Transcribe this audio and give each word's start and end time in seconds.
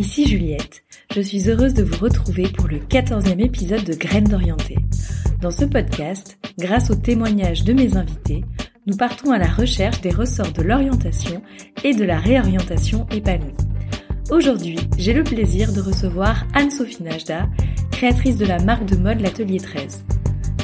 Ici 0.00 0.26
Juliette, 0.26 0.82
je 1.14 1.20
suis 1.20 1.50
heureuse 1.50 1.74
de 1.74 1.82
vous 1.82 2.02
retrouver 2.02 2.44
pour 2.44 2.66
le 2.68 2.78
14e 2.78 3.38
épisode 3.38 3.84
de 3.84 3.92
Graines 3.92 4.24
d'Orienté. 4.24 4.78
Dans 5.42 5.50
ce 5.50 5.66
podcast, 5.66 6.38
grâce 6.58 6.88
aux 6.88 6.94
témoignages 6.94 7.64
de 7.64 7.74
mes 7.74 7.98
invités, 7.98 8.42
nous 8.86 8.96
partons 8.96 9.30
à 9.30 9.36
la 9.36 9.50
recherche 9.50 10.00
des 10.00 10.08
ressorts 10.08 10.54
de 10.54 10.62
l'orientation 10.62 11.42
et 11.84 11.94
de 11.94 12.04
la 12.04 12.18
réorientation 12.18 13.06
épanouie. 13.10 13.52
Aujourd'hui, 14.30 14.78
j'ai 14.96 15.12
le 15.12 15.22
plaisir 15.22 15.70
de 15.70 15.82
recevoir 15.82 16.46
Anne-Sophie 16.54 17.02
Najda, 17.02 17.46
créatrice 17.90 18.38
de 18.38 18.46
la 18.46 18.58
marque 18.58 18.86
de 18.86 18.96
mode 18.96 19.20
L'Atelier 19.20 19.60
13. 19.60 20.06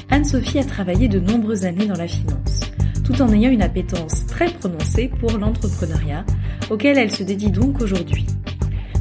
Anne-Sophie 0.09 0.61
a 0.61 0.65
travaillé 0.65 1.09
de 1.09 1.21
nombreuses 1.21 1.67
années 1.67 1.87
dans 1.87 1.99
la 1.99 2.09
finance, 2.09 2.61
tout 3.05 3.21
en 3.21 3.31
ayant 3.35 3.51
une 3.51 3.63
appétence 3.63 4.25
très 4.25 4.49
prononcée 4.49 5.11
pour 5.21 5.37
l'entrepreneuriat, 5.37 6.25
auquel 6.71 6.97
elle 6.97 7.13
se 7.13 7.23
dédie 7.23 7.51
donc 7.51 7.83
aujourd'hui. 7.83 8.25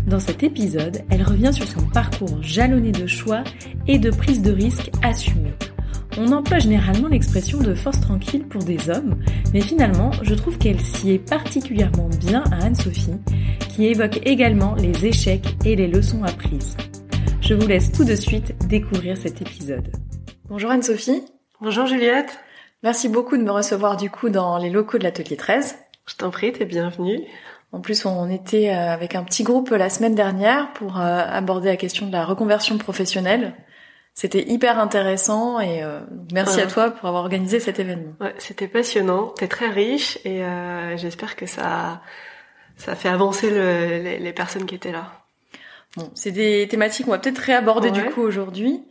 Dans 0.07 0.19
cet 0.19 0.43
épisode, 0.43 1.01
elle 1.09 1.23
revient 1.23 1.51
sur 1.51 1.67
son 1.67 1.81
parcours 1.87 2.41
jalonné 2.41 2.91
de 2.91 3.07
choix 3.07 3.43
et 3.87 3.97
de 3.97 4.11
prise 4.11 4.43
de 4.43 4.51
risques 4.51 4.91
assumés. 5.01 5.55
On 6.17 6.31
emploie 6.31 6.59
généralement 6.59 7.07
l'expression 7.07 7.59
de 7.59 7.73
force 7.73 7.99
tranquille 7.99 8.47
pour 8.47 8.63
des 8.63 8.89
hommes, 8.89 9.17
mais 9.51 9.61
finalement, 9.61 10.11
je 10.21 10.35
trouve 10.35 10.59
qu'elle 10.59 10.79
s'y 10.79 11.11
est 11.11 11.19
particulièrement 11.19 12.07
bien 12.19 12.43
à 12.51 12.65
Anne-Sophie, 12.65 13.19
qui 13.69 13.87
évoque 13.87 14.19
également 14.25 14.75
les 14.75 15.07
échecs 15.07 15.57
et 15.65 15.75
les 15.75 15.87
leçons 15.87 16.23
apprises. 16.23 16.77
Je 17.41 17.55
vous 17.55 17.67
laisse 17.67 17.91
tout 17.91 18.05
de 18.05 18.15
suite 18.15 18.55
découvrir 18.67 19.17
cet 19.17 19.41
épisode. 19.41 19.91
Bonjour 20.49 20.69
Anne-Sophie. 20.69 21.23
Bonjour 21.61 21.87
Juliette. 21.87 22.37
Merci 22.83 23.09
beaucoup 23.09 23.37
de 23.37 23.43
me 23.43 23.51
recevoir 23.51 23.97
du 23.97 24.11
coup 24.11 24.29
dans 24.29 24.59
les 24.59 24.69
locaux 24.69 24.99
de 24.99 25.03
l'atelier 25.03 25.35
13. 25.35 25.75
Je 26.07 26.15
t'en 26.15 26.29
prie, 26.29 26.51
t'es 26.53 26.65
bienvenue. 26.65 27.21
En 27.71 27.81
plus, 27.81 28.05
on 28.05 28.29
était 28.29 28.69
euh, 28.69 28.93
avec 28.93 29.15
un 29.15 29.23
petit 29.23 29.43
groupe 29.43 29.69
la 29.69 29.89
semaine 29.89 30.15
dernière 30.15 30.71
pour 30.73 30.99
euh, 30.99 31.01
aborder 31.01 31.69
la 31.69 31.75
question 31.77 32.07
de 32.07 32.11
la 32.11 32.25
reconversion 32.25 32.77
professionnelle. 32.77 33.53
C'était 34.15 34.47
hyper 34.49 34.79
intéressant 34.79 35.59
et 35.59 35.83
euh, 35.83 35.99
merci 36.31 36.61
à 36.61 36.67
toi 36.67 36.89
pour 36.89 37.09
avoir 37.09 37.23
organisé 37.23 37.59
cet 37.59 37.81
événement. 37.81 38.13
Ouais, 38.21 38.33
c'était 38.37 38.69
passionnant, 38.69 39.33
t'es 39.37 39.49
très 39.49 39.69
riche 39.69 40.17
et 40.23 40.41
euh, 40.41 40.95
j'espère 40.95 41.35
que 41.35 41.45
ça 41.45 42.01
ça 42.77 42.95
fait 42.95 43.09
avancer 43.09 43.49
le, 43.49 44.01
les, 44.03 44.17
les, 44.19 44.33
personnes 44.33 44.65
qui 44.65 44.75
étaient 44.75 44.93
là. 44.93 45.25
Bon, 45.97 46.09
c'est 46.13 46.31
des 46.31 46.65
thématiques 46.69 47.05
qu'on 47.05 47.11
va 47.11 47.19
peut-être 47.19 47.39
réaborder 47.39 47.89
Ouais. 47.89 48.03
du 48.03 48.05
coup 48.05 48.21
aujourd'hui. 48.21 48.85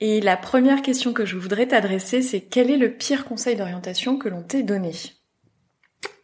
Et 0.00 0.20
la 0.20 0.36
première 0.36 0.82
question 0.82 1.12
que 1.12 1.24
je 1.24 1.36
voudrais 1.36 1.66
t'adresser, 1.66 2.22
c'est 2.22 2.40
quel 2.40 2.70
est 2.70 2.76
le 2.76 2.92
pire 2.92 3.24
conseil 3.24 3.56
d'orientation 3.56 4.18
que 4.18 4.28
l'on 4.28 4.42
t'ait 4.42 4.62
donné? 4.62 4.92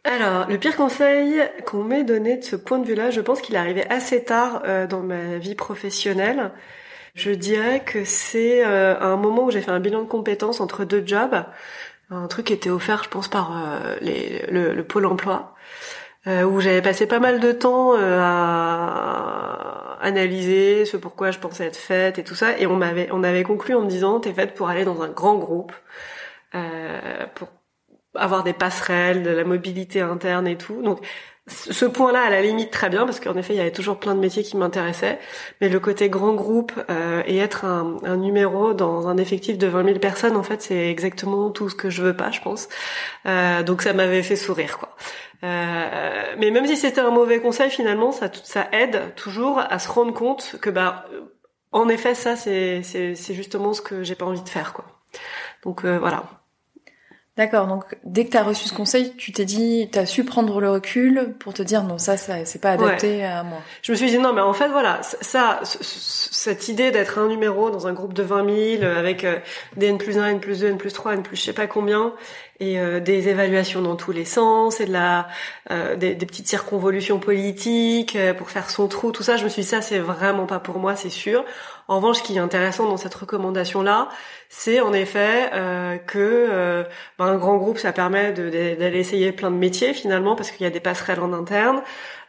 Alors, 0.03 0.47
le 0.49 0.57
pire 0.57 0.75
conseil 0.75 1.41
qu'on 1.65 1.83
m'ait 1.83 2.03
donné 2.03 2.37
de 2.37 2.43
ce 2.43 2.55
point 2.55 2.79
de 2.79 2.85
vue-là, 2.87 3.11
je 3.11 3.21
pense 3.21 3.39
qu'il 3.41 3.53
est 3.55 3.57
arrivé 3.59 3.85
assez 3.89 4.23
tard 4.23 4.63
euh, 4.65 4.87
dans 4.87 5.01
ma 5.01 5.37
vie 5.37 5.53
professionnelle. 5.55 6.51
Je 7.13 7.31
dirais 7.31 7.83
que 7.85 8.03
c'est 8.03 8.65
euh, 8.65 8.99
un 8.99 9.15
moment 9.15 9.45
où 9.45 9.51
j'ai 9.51 9.61
fait 9.61 9.71
un 9.71 9.79
bilan 9.79 10.01
de 10.01 10.07
compétences 10.07 10.59
entre 10.59 10.85
deux 10.85 11.03
jobs, 11.05 11.43
un 12.09 12.27
truc 12.27 12.47
qui 12.47 12.53
était 12.53 12.69
offert, 12.71 13.03
je 13.03 13.09
pense, 13.09 13.27
par 13.27 13.51
euh, 13.75 13.95
le, 14.01 14.73
le 14.73 14.83
pôle 14.83 15.05
emploi, 15.05 15.55
euh, 16.27 16.43
où 16.43 16.59
j'avais 16.61 16.81
passé 16.81 17.05
pas 17.07 17.19
mal 17.19 17.39
de 17.39 17.51
temps 17.51 17.93
euh, 17.95 18.19
à 18.21 19.97
analyser 20.01 20.85
ce 20.85 20.97
pourquoi 20.97 21.31
je 21.31 21.39
pensais 21.39 21.65
être 21.65 21.77
faite 21.77 22.17
et 22.19 22.23
tout 22.23 22.35
ça, 22.35 22.57
et 22.57 22.65
on 22.67 22.75
m'avait, 22.75 23.09
on 23.11 23.23
avait 23.23 23.43
conclu 23.43 23.75
en 23.75 23.81
me 23.81 23.87
disant, 23.89 24.19
t'es 24.19 24.33
faite 24.33 24.55
pour 24.55 24.69
aller 24.69 24.85
dans 24.85 25.01
un 25.03 25.09
grand 25.09 25.35
groupe, 25.37 25.73
euh, 26.55 27.25
pour 27.35 27.49
avoir 28.15 28.43
des 28.43 28.53
passerelles, 28.53 29.23
de 29.23 29.29
la 29.29 29.43
mobilité 29.43 30.01
interne 30.01 30.47
et 30.47 30.57
tout. 30.57 30.81
Donc 30.81 30.99
ce 31.47 31.85
point-là, 31.85 32.21
à 32.21 32.29
la 32.29 32.41
limite, 32.41 32.71
très 32.71 32.89
bien, 32.89 33.05
parce 33.05 33.19
qu'en 33.19 33.35
effet, 33.35 33.53
il 33.53 33.57
y 33.57 33.61
avait 33.61 33.71
toujours 33.71 33.99
plein 33.99 34.13
de 34.13 34.19
métiers 34.19 34.43
qui 34.43 34.57
m'intéressaient. 34.57 35.19
Mais 35.59 35.69
le 35.69 35.79
côté 35.79 36.07
grand 36.09 36.33
groupe 36.33 36.71
euh, 36.89 37.23
et 37.25 37.37
être 37.37 37.65
un, 37.65 37.97
un 38.03 38.17
numéro 38.17 38.73
dans 38.73 39.07
un 39.07 39.17
effectif 39.17 39.57
de 39.57 39.67
20 39.67 39.85
000 39.85 39.99
personnes, 39.99 40.37
en 40.37 40.43
fait, 40.43 40.61
c'est 40.61 40.89
exactement 40.89 41.49
tout 41.49 41.69
ce 41.69 41.75
que 41.75 41.89
je 41.89 42.03
veux 42.03 42.15
pas, 42.15 42.31
je 42.31 42.41
pense. 42.41 42.69
Euh, 43.25 43.63
donc 43.63 43.81
ça 43.81 43.93
m'avait 43.93 44.23
fait 44.23 44.35
sourire, 44.35 44.77
quoi. 44.77 44.95
Euh, 45.43 46.35
mais 46.37 46.51
même 46.51 46.67
si 46.67 46.77
c'était 46.77 47.01
un 47.01 47.09
mauvais 47.09 47.39
conseil, 47.39 47.69
finalement, 47.71 48.11
ça, 48.11 48.29
ça 48.43 48.67
aide 48.71 49.15
toujours 49.15 49.59
à 49.59 49.79
se 49.79 49.89
rendre 49.89 50.13
compte 50.13 50.57
que, 50.61 50.69
bah, 50.69 51.05
en 51.71 51.89
effet, 51.89 52.13
ça, 52.15 52.35
c'est 52.35 52.83
justement 53.29 53.73
ce 53.73 53.81
que 53.81 54.03
j'ai 54.03 54.15
pas 54.15 54.25
envie 54.25 54.43
de 54.43 54.49
faire, 54.49 54.73
quoi. 54.73 54.85
Donc 55.63 55.85
euh, 55.85 55.99
voilà. 55.99 56.40
D'accord, 57.41 57.65
donc 57.65 57.85
dès 58.03 58.25
que 58.25 58.29
tu 58.29 58.37
as 58.37 58.43
reçu 58.43 58.67
ce 58.67 58.73
conseil, 58.75 59.15
tu 59.17 59.31
t'es 59.31 59.45
dit, 59.45 59.89
tu 59.91 59.97
as 59.97 60.05
su 60.05 60.23
prendre 60.23 60.61
le 60.61 60.69
recul 60.69 61.33
pour 61.39 61.55
te 61.55 61.63
dire 61.63 61.81
non, 61.81 61.97
ça, 61.97 62.15
ça 62.15 62.45
c'est 62.45 62.61
pas 62.61 62.73
adapté 62.73 63.25
à 63.25 63.41
moi. 63.41 63.57
Je 63.81 63.91
me 63.91 63.97
suis 63.97 64.11
dit 64.11 64.19
non, 64.19 64.31
mais 64.31 64.41
en 64.41 64.53
fait 64.53 64.67
voilà, 64.67 64.99
ça, 65.01 65.59
cette 65.63 66.67
idée 66.67 66.91
d'être 66.91 67.17
un 67.17 67.27
numéro 67.27 67.71
dans 67.71 67.87
un 67.87 67.93
groupe 67.93 68.13
de 68.13 68.21
20 68.21 68.77
000 68.79 68.83
avec 68.83 69.23
euh, 69.23 69.39
des 69.75 69.87
N 69.87 69.97
plus 69.97 70.19
1, 70.19 70.27
N 70.27 70.39
plus 70.39 70.59
2, 70.59 70.67
N 70.67 70.77
plus 70.77 70.93
3, 70.93 71.15
N 71.15 71.23
plus 71.23 71.35
je 71.35 71.41
sais 71.41 71.53
pas 71.53 71.65
combien, 71.65 72.13
et 72.61 72.79
euh, 72.79 72.99
des 72.99 73.27
évaluations 73.27 73.81
dans 73.81 73.95
tous 73.95 74.11
les 74.11 74.23
sens, 74.23 74.79
et 74.79 74.85
de 74.85 74.93
la, 74.93 75.27
euh, 75.71 75.95
des, 75.95 76.15
petites 76.15 76.47
circonvolutions 76.47 77.19
politiques 77.19 78.15
euh, 78.15 78.35
pour 78.35 78.51
faire 78.51 78.69
son 78.69 78.87
trou, 78.87 79.11
tout 79.11 79.23
ça, 79.23 79.35
je 79.35 79.43
me 79.43 79.49
suis 79.49 79.63
dit 79.63 79.67
ça 79.67 79.81
c'est 79.81 79.97
vraiment 79.97 80.45
pas 80.45 80.59
pour 80.59 80.77
moi, 80.77 80.95
c'est 80.95 81.09
sûr. 81.09 81.43
En 81.87 81.95
revanche, 81.95 82.19
ce 82.19 82.23
qui 82.23 82.37
est 82.37 82.39
intéressant 82.39 82.87
dans 82.87 82.97
cette 82.97 83.15
recommandation-là, 83.15 84.09
c'est 84.47 84.79
en 84.79 84.93
effet 84.93 85.49
euh, 85.53 85.97
que 85.97 86.85
ben, 87.17 87.25
un 87.25 87.37
grand 87.37 87.57
groupe, 87.57 87.79
ça 87.79 87.91
permet 87.91 88.31
d'aller 88.31 88.99
essayer 88.99 89.31
plein 89.31 89.49
de 89.49 89.57
métiers 89.57 89.93
finalement, 89.93 90.35
parce 90.35 90.51
qu'il 90.51 90.63
y 90.63 90.67
a 90.67 90.69
des 90.69 90.79
passerelles 90.79 91.19
en 91.19 91.33
interne. 91.33 91.81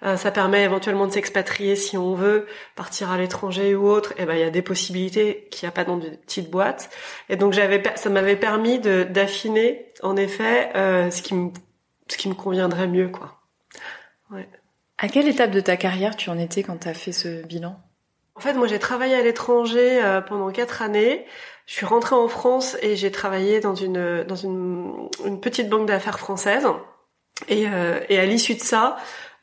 Euh, 0.04 0.16
ça 0.16 0.30
permet 0.30 0.64
éventuellement 0.64 1.06
de 1.06 1.12
s'expatrier 1.12 1.76
si 1.76 1.96
on 1.96 2.14
veut, 2.14 2.46
partir 2.74 3.10
à 3.10 3.18
l'étranger 3.18 3.74
ou 3.74 3.88
autre. 3.88 4.12
Et 4.18 4.24
ben 4.24 4.34
il 4.34 4.40
y 4.40 4.44
a 4.44 4.50
des 4.50 4.62
possibilités 4.62 5.48
qu'il 5.50 5.66
n'y 5.66 5.68
a 5.68 5.72
pas 5.72 5.84
dans 5.84 5.96
de 5.96 6.08
petites 6.08 6.50
boîtes. 6.50 6.90
Et 7.28 7.36
donc 7.36 7.52
j'avais, 7.52 7.82
ça 7.94 8.10
m'avait 8.10 8.36
permis 8.36 8.78
de 8.80 9.04
d'affiner 9.04 9.86
en 10.02 10.16
effet 10.16 10.70
euh, 10.74 11.10
ce 11.10 11.22
qui 11.22 11.34
me 11.34 11.50
ce 12.08 12.16
qui 12.16 12.28
me 12.28 12.34
conviendrait 12.34 12.88
mieux 12.88 13.08
quoi. 13.08 13.40
Ouais. 14.30 14.48
À 14.98 15.08
quelle 15.08 15.28
étape 15.28 15.50
de 15.50 15.60
ta 15.60 15.76
carrière 15.76 16.16
tu 16.16 16.30
en 16.30 16.38
étais 16.38 16.62
quand 16.62 16.78
tu 16.78 16.88
as 16.88 16.94
fait 16.94 17.12
ce 17.12 17.44
bilan? 17.44 17.80
En 18.34 18.40
fait, 18.40 18.54
moi, 18.54 18.66
j'ai 18.66 18.78
travaillé 18.78 19.14
à 19.14 19.22
l'étranger 19.22 20.02
euh, 20.02 20.20
pendant 20.20 20.50
quatre 20.50 20.80
années. 20.80 21.26
Je 21.66 21.74
suis 21.74 21.86
rentrée 21.86 22.14
en 22.14 22.28
France 22.28 22.76
et 22.82 22.96
j'ai 22.96 23.10
travaillé 23.10 23.60
dans 23.60 23.74
une 23.74 24.24
dans 24.24 24.36
une, 24.36 25.08
une 25.24 25.40
petite 25.40 25.68
banque 25.68 25.86
d'affaires 25.86 26.18
française. 26.18 26.66
Et, 27.48 27.66
euh, 27.68 28.00
et 28.08 28.18
à 28.18 28.24
l'issue 28.24 28.54
de 28.54 28.60
ça, 28.60 28.96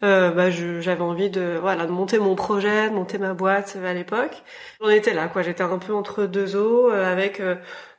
euh, 0.04 0.32
bah, 0.32 0.50
j'avais 0.50 1.02
envie 1.02 1.30
de 1.30 1.58
voilà 1.62 1.86
de 1.86 1.92
monter 1.92 2.20
mon 2.20 2.36
projet, 2.36 2.90
de 2.90 2.96
monter 2.96 3.18
ma 3.18 3.34
boîte 3.34 3.78
à 3.84 3.94
l'époque. 3.94 4.44
J'en 4.82 4.90
étais 4.90 5.14
là, 5.14 5.28
quoi. 5.28 5.42
J'étais 5.42 5.64
un 5.64 5.78
peu 5.78 5.94
entre 5.94 6.26
deux 6.26 6.56
eaux, 6.56 6.90
euh, 6.92 7.12
avec 7.12 7.40
euh, 7.40 7.56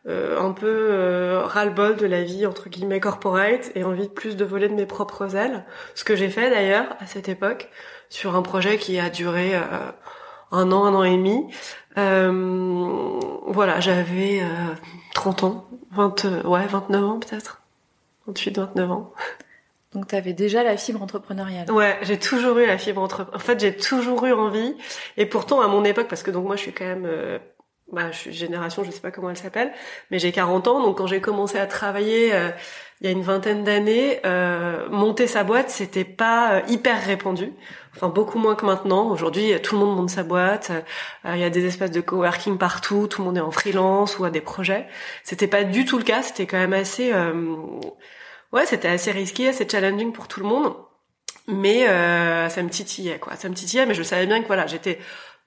euh, 0.08 0.40
un 0.40 0.52
peu 0.52 0.66
euh, 0.66 1.42
ras-le-bol 1.44 1.96
de 1.96 2.06
la 2.06 2.22
vie 2.22 2.46
entre 2.46 2.70
guillemets 2.70 3.00
corporate 3.00 3.70
et 3.74 3.84
envie 3.84 4.08
de 4.08 4.12
plus 4.12 4.34
de 4.36 4.44
voler 4.46 4.68
de 4.68 4.74
mes 4.74 4.86
propres 4.86 5.36
ailes. 5.36 5.64
Ce 5.94 6.04
que 6.04 6.16
j'ai 6.16 6.30
fait 6.30 6.48
d'ailleurs 6.50 6.86
à 7.00 7.06
cette 7.06 7.28
époque 7.28 7.68
sur 8.08 8.34
un 8.34 8.42
projet 8.42 8.78
qui 8.78 8.98
a 8.98 9.10
duré 9.10 9.54
euh, 9.54 9.60
un 10.52 10.72
an, 10.72 10.84
un 10.86 10.94
an 10.94 11.04
et 11.04 11.16
demi. 11.16 11.46
Euh, 11.98 13.20
voilà, 13.46 13.80
j'avais 13.80 14.40
euh, 14.42 14.74
30 15.14 15.44
ans, 15.44 15.68
20, 15.92 16.24
euh, 16.24 16.42
ouais, 16.44 16.66
29 16.66 17.04
ans 17.04 17.18
peut-être. 17.20 17.60
28, 18.26 18.58
29 18.58 18.90
ans. 18.90 19.12
Donc 19.92 20.06
tu 20.06 20.14
avais 20.14 20.32
déjà 20.32 20.62
la 20.62 20.76
fibre 20.76 21.02
entrepreneuriale. 21.02 21.70
Ouais, 21.70 21.98
j'ai 22.02 22.18
toujours 22.18 22.58
eu 22.58 22.66
la 22.66 22.78
fibre 22.78 23.02
entre. 23.02 23.26
En 23.34 23.38
fait, 23.38 23.58
j'ai 23.58 23.76
toujours 23.76 24.24
eu 24.24 24.32
envie. 24.32 24.74
Et 25.16 25.26
pourtant, 25.26 25.60
à 25.60 25.66
mon 25.66 25.84
époque, 25.84 26.06
parce 26.08 26.22
que 26.22 26.30
donc 26.30 26.46
moi, 26.46 26.56
je 26.56 26.62
suis 26.62 26.72
quand 26.72 26.84
même, 26.84 27.06
euh, 27.06 27.38
bah, 27.92 28.12
je 28.12 28.16
suis 28.16 28.32
génération, 28.32 28.84
je 28.84 28.90
sais 28.92 29.00
pas 29.00 29.10
comment 29.10 29.30
elle 29.30 29.36
s'appelle, 29.36 29.72
mais 30.10 30.20
j'ai 30.20 30.30
40 30.30 30.68
ans. 30.68 30.80
Donc 30.80 30.98
quand 30.98 31.08
j'ai 31.08 31.20
commencé 31.20 31.58
à 31.58 31.66
travailler, 31.66 32.32
euh, 32.32 32.50
il 33.00 33.06
y 33.06 33.08
a 33.08 33.12
une 33.12 33.22
vingtaine 33.22 33.64
d'années, 33.64 34.20
euh, 34.26 34.86
monter 34.90 35.26
sa 35.26 35.42
boîte, 35.42 35.70
c'était 35.70 36.04
pas 36.04 36.52
euh, 36.52 36.60
hyper 36.68 37.02
répandu. 37.02 37.54
Enfin, 37.96 38.08
beaucoup 38.08 38.38
moins 38.38 38.54
que 38.54 38.66
maintenant. 38.66 39.08
Aujourd'hui, 39.08 39.52
tout 39.62 39.74
le 39.74 39.84
monde 39.84 39.96
monte 39.96 40.10
sa 40.10 40.22
boîte. 40.22 40.70
Euh, 41.24 41.34
il 41.34 41.40
y 41.40 41.44
a 41.44 41.50
des 41.50 41.64
espaces 41.64 41.90
de 41.90 42.02
coworking 42.02 42.58
partout. 42.58 43.06
Tout 43.08 43.22
le 43.22 43.26
monde 43.26 43.38
est 43.38 43.40
en 43.40 43.50
freelance 43.50 44.18
ou 44.18 44.24
a 44.24 44.30
des 44.30 44.42
projets. 44.42 44.86
C'était 45.24 45.46
pas 45.46 45.64
du 45.64 45.86
tout 45.86 45.96
le 45.96 46.04
cas. 46.04 46.22
C'était 46.22 46.46
quand 46.46 46.58
même 46.58 46.74
assez, 46.74 47.10
ouais, 48.52 48.66
c'était 48.66 48.88
assez 48.88 49.10
risqué, 49.10 49.48
assez 49.48 49.68
challenging 49.68 50.12
pour 50.12 50.28
tout 50.28 50.40
le 50.40 50.46
monde. 50.46 50.74
Mais 51.46 51.86
ça 52.48 52.62
me 52.62 52.68
titillait, 52.68 53.18
quoi. 53.18 53.34
Ça 53.36 53.48
me 53.48 53.54
titillait, 53.54 53.86
mais 53.86 53.94
je 53.94 54.02
savais 54.02 54.26
bien 54.26 54.40
que 54.40 54.46
voilà, 54.46 54.66
j'étais 54.66 55.00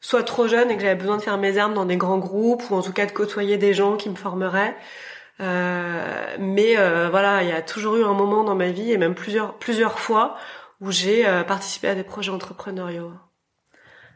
soit 0.03 0.23
trop 0.23 0.47
jeune 0.47 0.69
et 0.69 0.75
que 0.75 0.81
j'avais 0.81 0.95
besoin 0.95 1.17
de 1.17 1.21
faire 1.21 1.37
mes 1.37 1.57
armes 1.57 1.73
dans 1.73 1.85
des 1.85 1.95
grands 1.97 2.17
groupes 2.19 2.69
ou 2.69 2.75
en 2.75 2.81
tout 2.81 2.91
cas 2.91 3.05
de 3.05 3.11
côtoyer 3.11 3.57
des 3.57 3.73
gens 3.73 3.95
qui 3.95 4.09
me 4.09 4.15
formeraient. 4.15 4.75
Euh, 5.39 6.35
mais 6.39 6.77
euh, 6.77 7.09
voilà, 7.09 7.41
il 7.41 7.49
y 7.49 7.53
a 7.53 7.61
toujours 7.61 7.95
eu 7.95 8.03
un 8.03 8.13
moment 8.13 8.43
dans 8.43 8.53
ma 8.53 8.69
vie 8.69 8.91
et 8.91 8.97
même 8.97 9.15
plusieurs 9.15 9.57
plusieurs 9.57 9.99
fois 9.99 10.35
où 10.79 10.91
j'ai 10.91 11.25
euh, 11.25 11.43
participé 11.43 11.87
à 11.87 11.95
des 11.95 12.03
projets 12.03 12.31
entrepreneuriaux. 12.31 13.13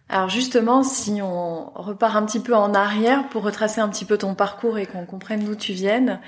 Alors 0.09 0.29
justement, 0.29 0.83
si 0.83 1.21
on 1.21 1.71
repart 1.73 2.15
un 2.15 2.25
petit 2.25 2.41
peu 2.41 2.53
en 2.53 2.73
arrière 2.73 3.27
pour 3.29 3.43
retracer 3.43 3.81
un 3.81 3.89
petit 3.89 4.05
peu 4.05 4.17
ton 4.17 4.35
parcours 4.35 4.77
et 4.77 4.85
qu'on 4.85 5.05
comprenne 5.05 5.43
d'où 5.43 5.55
tu 5.55 5.73
viennes, 5.73 6.21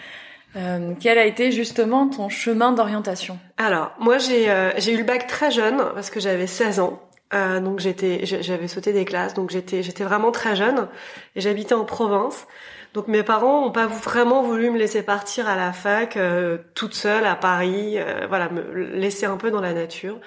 euh, 0.56 0.94
quel 1.00 1.18
a 1.18 1.26
été 1.26 1.52
justement 1.52 2.08
ton 2.08 2.30
chemin 2.30 2.72
d'orientation? 2.72 3.38
Alors, 3.58 3.92
moi 4.00 4.18
j'ai 4.18 4.54
j'ai 4.78 4.94
eu 4.94 4.98
le 4.98 5.04
bac 5.04 5.28
très 5.28 5.52
jeune 5.52 5.78
parce 5.94 6.10
que 6.10 6.20
j'avais 6.20 6.48
16 6.48 6.80
ans. 6.80 7.02
Euh, 7.34 7.60
donc 7.60 7.80
j'étais 7.80 8.26
j'avais 8.26 8.68
sauté 8.68 8.92
des 8.92 9.06
classes, 9.06 9.36
donc 9.36 9.52
j'étais 9.52 9.84
j'étais 9.84 10.04
vraiment 10.04 10.32
très 10.32 10.56
jeune 10.56 10.88
et 11.36 11.42
j'habitais 11.42 11.76
en 11.76 11.86
province. 11.86 12.48
Donc 12.94 13.08
mes 13.08 13.22
parents 13.24 13.66
ont 13.66 13.72
pas 13.72 13.86
vraiment 13.86 14.42
voulu 14.42 14.72
me 14.72 14.78
laisser 14.78 15.04
partir 15.04 15.48
à 15.48 15.56
la 15.56 15.74
fac 15.74 16.18
euh, 16.18 16.58
toute 16.74 16.96
seule 16.96 17.26
à 17.26 17.36
Paris, 17.36 17.96
euh, 17.98 18.26
voilà, 18.28 18.50
me 18.50 18.62
laisser 18.96 19.28
un 19.28 19.38
peu 19.38 19.52
dans 19.52 19.62
la 19.62 19.74
nature. 19.74 20.20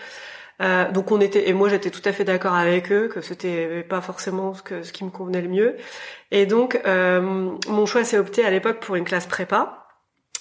Euh, 0.60 0.90
donc 0.92 1.10
on 1.10 1.20
était 1.20 1.48
et 1.48 1.54
moi 1.54 1.68
j'étais 1.68 1.90
tout 1.90 2.02
à 2.04 2.12
fait 2.12 2.24
d'accord 2.24 2.54
avec 2.54 2.92
eux 2.92 3.08
que 3.08 3.20
c'était 3.20 3.82
pas 3.82 4.00
forcément 4.00 4.54
ce 4.54 4.62
que 4.62 4.84
ce 4.84 4.92
qui 4.92 5.02
me 5.04 5.10
convenait 5.10 5.42
le 5.42 5.48
mieux. 5.48 5.76
Et 6.30 6.46
donc 6.46 6.80
mon 6.86 7.86
choix 7.86 8.04
s'est 8.04 8.18
opté 8.18 8.44
à 8.44 8.50
l'époque 8.50 8.78
pour 8.80 8.94
une 8.94 9.04
classe 9.04 9.26
prépa. 9.26 9.81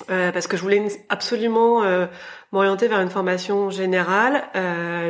Parce 0.08 0.48
que 0.48 0.58
je 0.58 0.62
voulais 0.62 0.88
absolument 1.10 1.84
m'orienter 2.52 2.88
vers 2.88 3.02
une 3.02 3.10
formation 3.10 3.70
générale, 3.70 4.44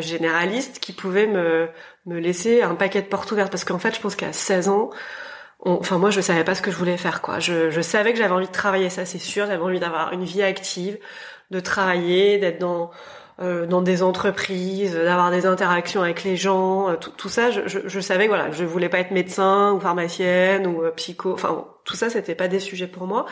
généraliste, 0.01 0.79
qui 0.79 0.93
pouvait 0.93 1.27
me, 1.27 1.69
me 2.05 2.19
laisser 2.19 2.61
un 2.61 2.75
paquet 2.75 3.01
de 3.01 3.07
portes 3.07 3.31
ouvertes. 3.31 3.51
Parce 3.51 3.63
qu'en 3.63 3.79
fait, 3.79 3.95
je 3.95 4.01
pense 4.01 4.15
qu'à 4.15 4.33
16 4.33 4.69
ans, 4.69 4.89
enfin 5.61 5.97
moi 5.97 6.09
je 6.09 6.21
savais 6.21 6.43
pas 6.43 6.55
ce 6.55 6.61
que 6.61 6.71
je 6.71 6.75
voulais 6.77 6.97
faire 6.97 7.21
quoi. 7.21 7.39
Je, 7.39 7.69
je 7.69 7.81
savais 7.81 8.13
que 8.13 8.19
j'avais 8.19 8.33
envie 8.33 8.47
de 8.47 8.51
travailler, 8.51 8.89
ça 8.89 9.05
c'est 9.05 9.19
sûr. 9.19 9.45
J'avais 9.47 9.61
envie 9.61 9.79
d'avoir 9.79 10.13
une 10.13 10.23
vie 10.23 10.43
active, 10.43 10.97
de 11.51 11.59
travailler, 11.59 12.37
d'être 12.37 12.59
dans 12.59 12.91
euh, 13.39 13.65
dans 13.65 13.81
des 13.81 14.03
entreprises, 14.03 14.93
d'avoir 14.93 15.31
des 15.31 15.45
interactions 15.47 16.03
avec 16.03 16.23
les 16.23 16.35
gens, 16.35 16.89
euh, 16.89 16.95
tout, 16.95 17.11
tout 17.11 17.29
ça. 17.29 17.49
Je, 17.49 17.61
je, 17.65 17.79
je, 17.85 17.99
savais 17.99 18.27
voilà, 18.27 18.51
je 18.51 18.63
voulais 18.63 18.89
pas 18.89 18.99
être 18.99 19.11
médecin 19.11 19.71
ou 19.73 19.79
pharmacienne 19.79 20.67
ou 20.67 20.83
euh, 20.83 20.91
psycho. 20.91 21.33
Enfin 21.33 21.65
tout 21.83 21.95
ça 21.95 22.09
c'était 22.09 22.35
pas 22.35 22.47
des 22.47 22.59
sujets 22.59 22.87
pour 22.87 23.07
moi. 23.07 23.25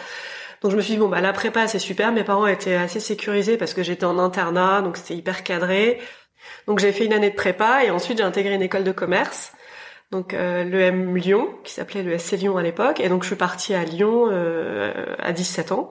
Donc 0.62 0.72
je 0.72 0.76
me 0.78 0.82
suis 0.82 0.94
dit 0.94 1.00
bon 1.00 1.08
bah 1.08 1.22
la 1.22 1.34
prépa 1.34 1.68
c'est 1.68 1.80
super. 1.80 2.12
Mes 2.12 2.24
parents 2.24 2.48
étaient 2.48 2.76
assez 2.76 3.00
sécurisés 3.00 3.58
parce 3.58 3.74
que 3.74 3.84
j'étais 3.84 4.06
en 4.06 4.20
internat, 4.20 4.82
donc 4.82 4.98
c'était 4.98 5.16
hyper 5.16 5.44
cadré. 5.44 6.00
Donc 6.68 6.80
j'ai 6.80 6.92
fait 6.92 7.06
une 7.06 7.14
année 7.14 7.30
de 7.30 7.36
prépa 7.36 7.84
et 7.84 7.92
ensuite 7.92 8.18
j'ai 8.18 8.24
intégré 8.24 8.54
une 8.56 8.62
école 8.62 8.84
de 8.84 8.92
commerce 8.92 9.54
donc 10.12 10.34
euh, 10.34 10.64
l'EM 10.64 11.16
Lyon, 11.16 11.50
qui 11.64 11.74
s'appelait 11.74 12.02
le 12.02 12.18
SC 12.18 12.32
Lyon 12.34 12.58
à 12.58 12.64
l'époque. 12.64 13.00
Et 13.00 13.10
donc 13.10 13.24
je 13.24 13.28
suis 13.28 13.36
partie 13.36 13.74
à 13.76 13.84
Lyon 13.84 14.28
euh, 14.32 15.16
à 15.20 15.32
17 15.34 15.72
ans, 15.72 15.90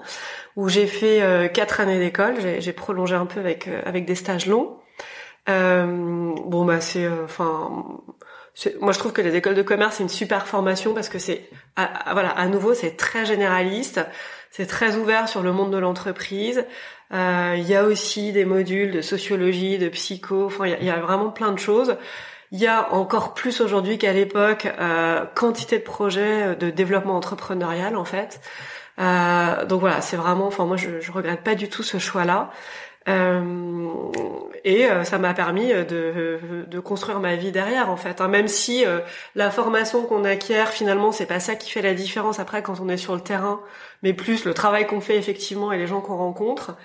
où 0.56 0.69
j'ai 0.69 0.87
fait 0.87 1.23
euh, 1.23 1.49
quatre 1.49 1.81
années 1.81 1.99
d'école. 1.99 2.35
J'ai 2.59 2.73
prolongé 2.73 3.15
un 3.15 3.26
peu 3.26 3.41
avec 3.41 3.69
euh, 3.69 3.81
avec 3.85 4.06
des 4.06 4.17
stages 4.17 4.47
longs. 4.47 4.76
bon 5.47 6.65
bah 6.65 6.81
c'est, 6.81 7.09
enfin, 7.09 7.85
moi 8.81 8.93
je 8.93 8.99
trouve 8.99 9.12
que 9.12 9.23
les 9.23 9.37
écoles 9.37 9.55
de 9.55 9.62
commerce 9.62 9.97
c'est 9.97 10.03
une 10.03 10.09
super 10.09 10.47
formation 10.47 10.94
parce 10.94 11.09
que 11.09 11.19
c'est, 11.19 11.49
voilà, 11.76 12.31
à 12.31 12.49
nouveau 12.49 12.75
c'est 12.75 12.97
très 12.97 13.25
généraliste, 13.25 14.00
c'est 14.50 14.67
très 14.67 14.97
ouvert 14.97 15.29
sur 15.29 15.43
le 15.43 15.53
monde 15.53 15.73
de 15.73 15.79
l'entreprise. 15.79 16.65
Il 17.11 17.62
y 17.62 17.75
a 17.75 17.85
aussi 17.85 18.33
des 18.33 18.45
modules 18.45 18.91
de 18.91 19.00
sociologie, 19.00 19.79
de 19.79 19.89
psycho. 19.89 20.45
Enfin, 20.47 20.67
il 20.67 20.85
y 20.85 20.91
a 20.91 20.99
vraiment 20.99 21.31
plein 21.31 21.53
de 21.53 21.59
choses. 21.59 21.97
Il 22.50 22.59
y 22.59 22.67
a 22.67 22.93
encore 22.95 23.35
plus 23.35 23.61
aujourd'hui 23.61 23.99
qu'à 23.99 24.12
l'époque 24.12 24.67
euh, 24.81 25.27
quantité 25.35 25.79
de 25.79 25.83
projets 25.83 26.49
euh, 26.49 26.55
de 26.55 26.71
développement 26.71 27.15
entrepreneurial 27.17 27.95
en 27.95 28.05
fait. 28.06 28.41
Euh, 28.99 29.67
donc 29.67 29.81
voilà, 29.81 30.00
c'est 30.00 30.17
vraiment, 30.17 30.47
enfin 30.47 30.65
moi 30.65 30.77
je, 30.77 31.01
je 31.01 31.12
regrette 31.12 31.43
pas 31.43 31.55
du 31.55 31.69
tout 31.69 31.83
ce 31.83 31.99
choix-là. 31.99 32.51
Euh, 33.09 33.43
et 34.69 34.91
euh, 34.91 35.05
ça 35.05 35.19
m'a 35.19 35.35
permis 35.35 35.69
de, 35.69 36.38
de, 36.67 36.81
construire 36.81 37.20
ma 37.20 37.37
vie 37.37 37.53
derrière 37.53 37.91
en 37.91 37.97
fait. 37.97 38.20
Hein. 38.20 38.29
Même 38.29 38.49
si 38.49 38.85
la 39.35 39.50
formation 39.50 40.05
qu'on 40.05 40.25
acquiert 40.25 40.69
finalement 40.69 41.12
c'est 41.12 41.26
pas 41.26 41.41
ça 41.41 41.55
qui 41.55 41.70
fait 41.70 41.82
la 41.82 41.94
différence 41.94 42.38
après 42.38 42.62
quand 42.62 42.81
on 42.81 42.88
est 42.88 42.97
sur 42.97 43.15
le 43.15 43.20
terrain, 43.20 43.61
mais 44.03 44.12
plus 44.12 44.44
le 44.44 44.55
travail 44.55 44.87
qu'on 44.87 45.00
fait 45.00 45.17
effectivement 45.17 45.73
et 45.73 45.79
les 45.79 45.87
gens 45.87 46.00
qu'on 46.00 46.17
rencontre. 46.17 46.76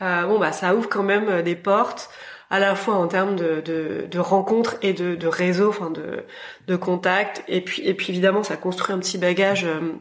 bon 0.00 0.38
bah 0.38 0.52
ça 0.52 0.74
ouvre 0.74 0.88
quand 0.88 1.02
même 1.02 1.42
des 1.42 1.56
portes 1.56 2.10
à 2.52 2.58
la 2.58 2.74
fois 2.74 2.96
en 2.96 3.08
termes 3.08 3.34
de, 3.34 3.62
de, 3.62 4.06
de 4.10 4.18
rencontres 4.18 4.76
et 4.82 4.92
de, 4.92 5.14
de 5.14 5.26
réseaux, 5.26 5.70
enfin 5.70 5.88
de, 5.90 6.22
de 6.66 6.76
contacts, 6.76 7.42
et 7.48 7.62
puis 7.62 7.82
et 7.82 7.94
puis 7.94 8.10
évidemment 8.10 8.42
ça 8.42 8.58
construit 8.58 8.94
un 8.94 8.98
petit 8.98 9.16
bagage 9.16 9.64
euh, 9.64 9.94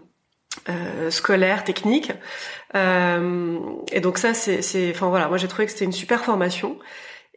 euh 0.69 1.09
scolaire, 1.09 1.63
technique. 1.63 2.11
Euh, 2.75 3.57
et 3.93 4.01
donc 4.01 4.17
ça 4.17 4.33
c'est, 4.33 4.91
enfin 4.91 5.07
voilà, 5.07 5.29
moi 5.29 5.37
j'ai 5.37 5.47
trouvé 5.47 5.65
que 5.65 5.71
c'était 5.71 5.85
une 5.85 5.93
super 5.93 6.25
formation. 6.25 6.77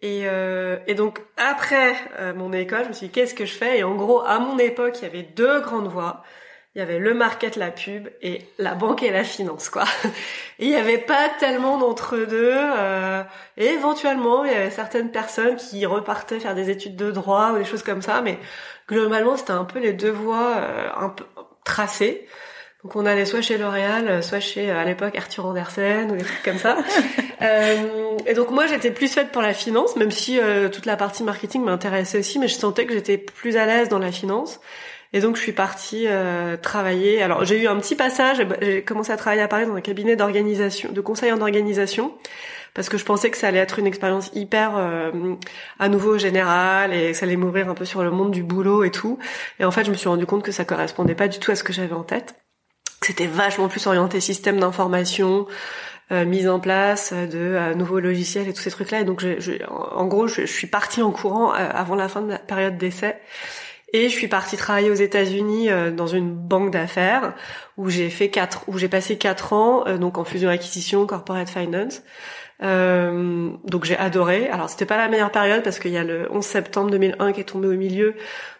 Et, 0.05 0.23
euh, 0.27 0.77
et 0.87 0.95
donc 0.95 1.21
après 1.37 1.95
euh, 2.21 2.33
mon 2.33 2.53
école, 2.53 2.85
je 2.85 2.89
me 2.89 2.93
suis 2.93 3.06
dit 3.06 3.12
qu'est-ce 3.12 3.35
que 3.35 3.47
je 3.47 3.55
fais? 3.55 3.79
Et 3.79 3.85
en 3.85 3.97
gros, 3.97 4.21
à 4.21 4.39
mon 4.39 4.59
époque, 4.59 4.99
il 5.01 5.05
y 5.05 5.06
avait 5.06 5.23
deux 5.23 5.61
grandes 5.61 5.89
voies 5.89 6.23
il 6.75 6.81
y 6.81 6.83
avait 6.83 6.99
le 6.99 7.15
market, 7.15 7.55
la 7.55 7.71
pub 7.71 8.09
et 8.21 8.47
la 8.59 8.75
banque 8.75 9.05
et 9.05 9.11
la 9.11 9.23
finance, 9.23 9.69
quoi. 9.69 9.85
Et 10.59 10.67
il 10.67 10.71
n'y 10.71 10.77
avait 10.77 10.99
pas 10.99 11.29
tellement 11.39 11.79
d'entre-deux. 11.79 12.53
Euh, 12.53 13.23
et 13.56 13.67
éventuellement, 13.67 14.45
il 14.45 14.53
y 14.53 14.55
avait 14.55 14.71
certaines 14.71 15.11
personnes 15.11 15.56
qui 15.56 15.87
repartaient 15.87 16.41
faire 16.41 16.55
des 16.55 16.71
études 16.71 16.97
de 16.97 17.11
droit 17.11 17.53
ou 17.53 17.59
des 17.59 17.65
choses 17.65 17.83
comme 17.83 18.03
ça, 18.03 18.23
mais 18.23 18.39
globalement, 18.89 19.37
c'était 19.37 19.53
un 19.53 19.65
peu 19.65 19.79
les 19.79 19.93
deux 19.93 20.11
voies 20.11 20.56
euh, 20.56 20.89
un 20.97 21.11
peu 21.11 21.25
tracées. 21.65 22.27
Donc 22.84 22.96
on 22.96 23.06
allait 23.06 23.25
soit 23.25 23.40
chez 23.40 23.56
L'Oréal, 23.56 24.22
soit 24.22 24.40
chez 24.40 24.70
à 24.70 24.84
l'époque 24.84 25.16
Arthur 25.16 25.46
Andersen 25.46 26.10
ou 26.10 26.16
des 26.16 26.22
trucs 26.22 26.42
comme 26.42 26.58
ça. 26.58 26.76
euh, 27.42 28.19
et 28.26 28.34
donc 28.34 28.50
moi 28.50 28.66
j'étais 28.66 28.90
plus 28.90 29.08
faite 29.08 29.32
pour 29.32 29.40
la 29.40 29.54
finance, 29.54 29.96
même 29.96 30.10
si 30.10 30.38
euh, 30.38 30.69
toute 30.69 30.84
la 30.84 30.98
partie 30.98 31.22
marketing 31.22 31.64
m'intéressait 31.64 32.19
aussi, 32.19 32.38
mais 32.38 32.46
je 32.46 32.54
sentais 32.54 32.84
que 32.84 32.92
j'étais 32.92 33.16
plus 33.16 33.56
à 33.56 33.64
l'aise 33.64 33.88
dans 33.88 33.98
la 33.98 34.12
finance. 34.12 34.60
Et 35.14 35.20
donc 35.20 35.36
je 35.36 35.40
suis 35.40 35.52
partie 35.52 36.04
euh, 36.08 36.58
travailler. 36.58 37.22
Alors 37.22 37.46
j'ai 37.46 37.62
eu 37.62 37.69
un 37.69 37.76
petit 37.78 37.94
passage. 37.94 38.46
J'ai 38.60 38.82
commencé 38.82 39.12
à 39.12 39.16
travailler 39.16 39.42
à 39.42 39.48
Paris 39.48 39.64
dans 39.64 39.76
un 39.76 39.81
cabinet 39.81 40.14
d'organisation, 40.14 40.92
de 40.92 41.00
conseil 41.00 41.32
en 41.32 41.40
organisation, 41.40 42.12
parce 42.74 42.91
que 42.91 42.98
je 42.98 43.05
pensais 43.06 43.31
que 43.31 43.38
ça 43.38 43.48
allait 43.48 43.60
être 43.60 43.79
une 43.79 43.86
expérience 43.86 44.31
hyper 44.34 44.76
euh, 44.76 45.10
à 45.79 45.88
nouveau 45.88 46.19
générale 46.19 46.93
et 46.93 47.12
que 47.12 47.17
ça 47.17 47.24
allait 47.24 47.36
m'ouvrir 47.36 47.70
un 47.70 47.74
peu 47.74 47.86
sur 47.86 48.03
le 48.03 48.10
monde 48.10 48.31
du 48.31 48.43
boulot 48.43 48.84
et 48.84 48.91
tout. 48.91 49.19
Et 49.58 49.64
en 49.64 49.70
fait, 49.70 49.84
je 49.84 49.91
me 49.91 49.96
suis 49.96 50.08
rendu 50.08 50.26
compte 50.26 50.43
que 50.43 50.53
ça 50.53 50.67
correspondait 50.67 51.14
pas 51.14 51.29
du 51.29 51.38
tout 51.38 51.50
à 51.50 51.55
ce 51.55 51.64
que 51.64 51.72
j'avais 51.72 51.94
en 51.94 52.03
tête. 52.03 52.44
C'était 53.05 53.27
vachement 53.27 53.69
plus 53.69 53.87
orienté 53.87 54.20
système 54.20 54.58
d'information, 54.58 55.46
euh, 56.11 56.25
mise 56.25 56.49
en 56.49 56.58
place 56.58 57.13
de 57.13 57.39
euh, 57.39 57.75
nouveaux 57.75 58.01
logiciels 58.01 58.49
et 58.49 58.53
tous 58.53 58.63
ces 58.63 58.70
trucs-là. 58.70 59.01
Et 59.01 59.05
donc, 59.05 59.20
je, 59.20 59.53
en 59.69 60.06
gros, 60.06 60.27
je, 60.27 60.46
suis 60.46 60.67
partie 60.67 61.03
en 61.03 61.11
courant 61.11 61.51
avant 61.53 61.94
la 61.94 62.08
fin 62.08 62.23
de 62.23 62.31
la 62.31 62.39
période 62.39 62.79
d'essai. 62.79 63.17
Et 63.94 64.08
je 64.08 64.15
suis 64.15 64.27
partie 64.27 64.56
travailler 64.56 64.91
aux 64.91 64.94
États-Unis 64.94 65.70
euh, 65.70 65.93
dans 65.93 66.08
une 66.08 66.34
banque 66.34 66.73
d'affaires 66.73 67.32
où 67.77 67.89
j'ai 67.91 68.11
fait 68.11 68.29
quatre, 68.29 68.65
où 68.67 68.77
j'ai 68.77 68.89
passé 68.89 69.17
quatre 69.19 69.53
ans 69.53 69.87
euh, 69.87 69.99
donc 69.99 70.19
en 70.19 70.25
fusion 70.25 70.51
acquisition, 70.51 71.06
corporate 71.06 71.49
finance. 71.49 72.03
Euh, 72.63 73.51
donc 73.65 73.84
j'ai 73.84 73.96
adoré. 73.96 74.49
Alors 74.49 74.70
c'était 74.70 74.87
pas 74.87 74.96
la 74.96 75.08
meilleure 75.08 75.32
période 75.32 75.63
parce 75.63 75.79
qu'il 75.79 75.93
y 75.93 75.99
a 75.99 76.05
le 76.05 76.29
11 76.31 76.44
septembre 76.44 76.91
2001 76.91 77.32
qui 77.32 77.41
est 77.41 77.44
tombé 77.44 77.69
au 77.69 77.77
milieu, 77.77 78.15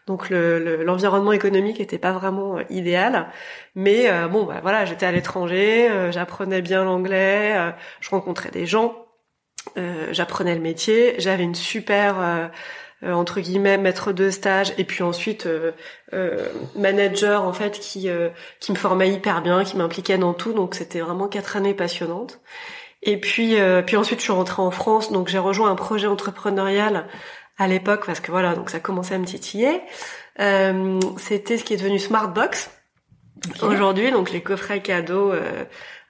donc 0.07 0.31
l'environnement 0.31 1.31
le, 1.31 1.37
économique 1.37 1.81
était 1.81 1.99
pas 1.99 2.13
vraiment 2.13 2.59
idéal. 2.71 3.29
Mais 3.75 4.11
bon, 4.29 4.45
bah, 4.45 4.61
voilà, 4.63 4.85
j'étais 4.85 5.07
à 5.07 5.13
l'étranger, 5.13 5.89
j'apprenais 6.11 6.61
bien 6.61 6.85
l'anglais, 6.85 7.73
je 8.01 8.11
rencontrais 8.11 8.51
des 8.51 8.67
gens, 8.67 9.07
j'apprenais 10.11 10.55
le 10.55 10.61
métier, 10.61 11.15
j'avais 11.19 11.45
une 11.45 11.55
super 11.55 12.51
euh, 13.05 13.13
entre 13.13 13.41
guillemets 13.41 13.77
maître 13.77 14.13
de 14.13 14.31
stage 14.31 14.73
et 14.79 14.85
puis 14.85 15.03
ensuite 15.03 15.47
euh, 15.47 15.73
euh, 16.15 16.49
manager 16.75 17.43
en 17.43 17.53
fait 17.53 17.79
qui 17.79 18.09
qui 18.61 18.73
me 18.73 18.77
formait 18.77 19.11
hyper 19.11 19.43
bien, 19.43 19.65
qui 19.65 19.77
m'impliquait 19.77 20.19
dans 20.19 20.33
tout. 20.33 20.53
Donc 20.53 20.75
c'était 20.75 21.01
vraiment 21.01 21.29
quatre 21.29 21.57
années 21.57 21.75
passionnantes. 21.75 22.41
Et 23.05 23.19
puis 23.21 23.57
puis 23.87 23.97
ensuite 23.97 24.19
je 24.19 24.25
suis 24.25 24.33
rentrée 24.33 24.63
en 24.63 24.71
France, 24.71 25.13
donc 25.13 25.29
j'ai 25.29 25.39
rejoint 25.39 25.71
un 25.71 25.75
projet 25.77 26.07
entrepreneurial 26.07 27.07
à 27.59 27.69
l'époque 27.69 28.05
parce 28.07 28.21
que 28.21 28.31
voilà 28.31 28.55
donc 28.55 28.71
ça 28.71 28.81
commençait 28.81 29.15
à 29.15 29.19
me 29.19 29.27
titiller. 29.27 29.81
c'était 31.19 31.59
ce 31.59 31.65
qui 31.65 31.75
est 31.75 31.77
devenu 31.77 31.99
Smartbox 31.99 32.71
aujourd'hui, 33.63 34.11
donc 34.11 34.31
les 34.31 34.43
coffrets 34.43 34.81
cadeaux 34.81 35.33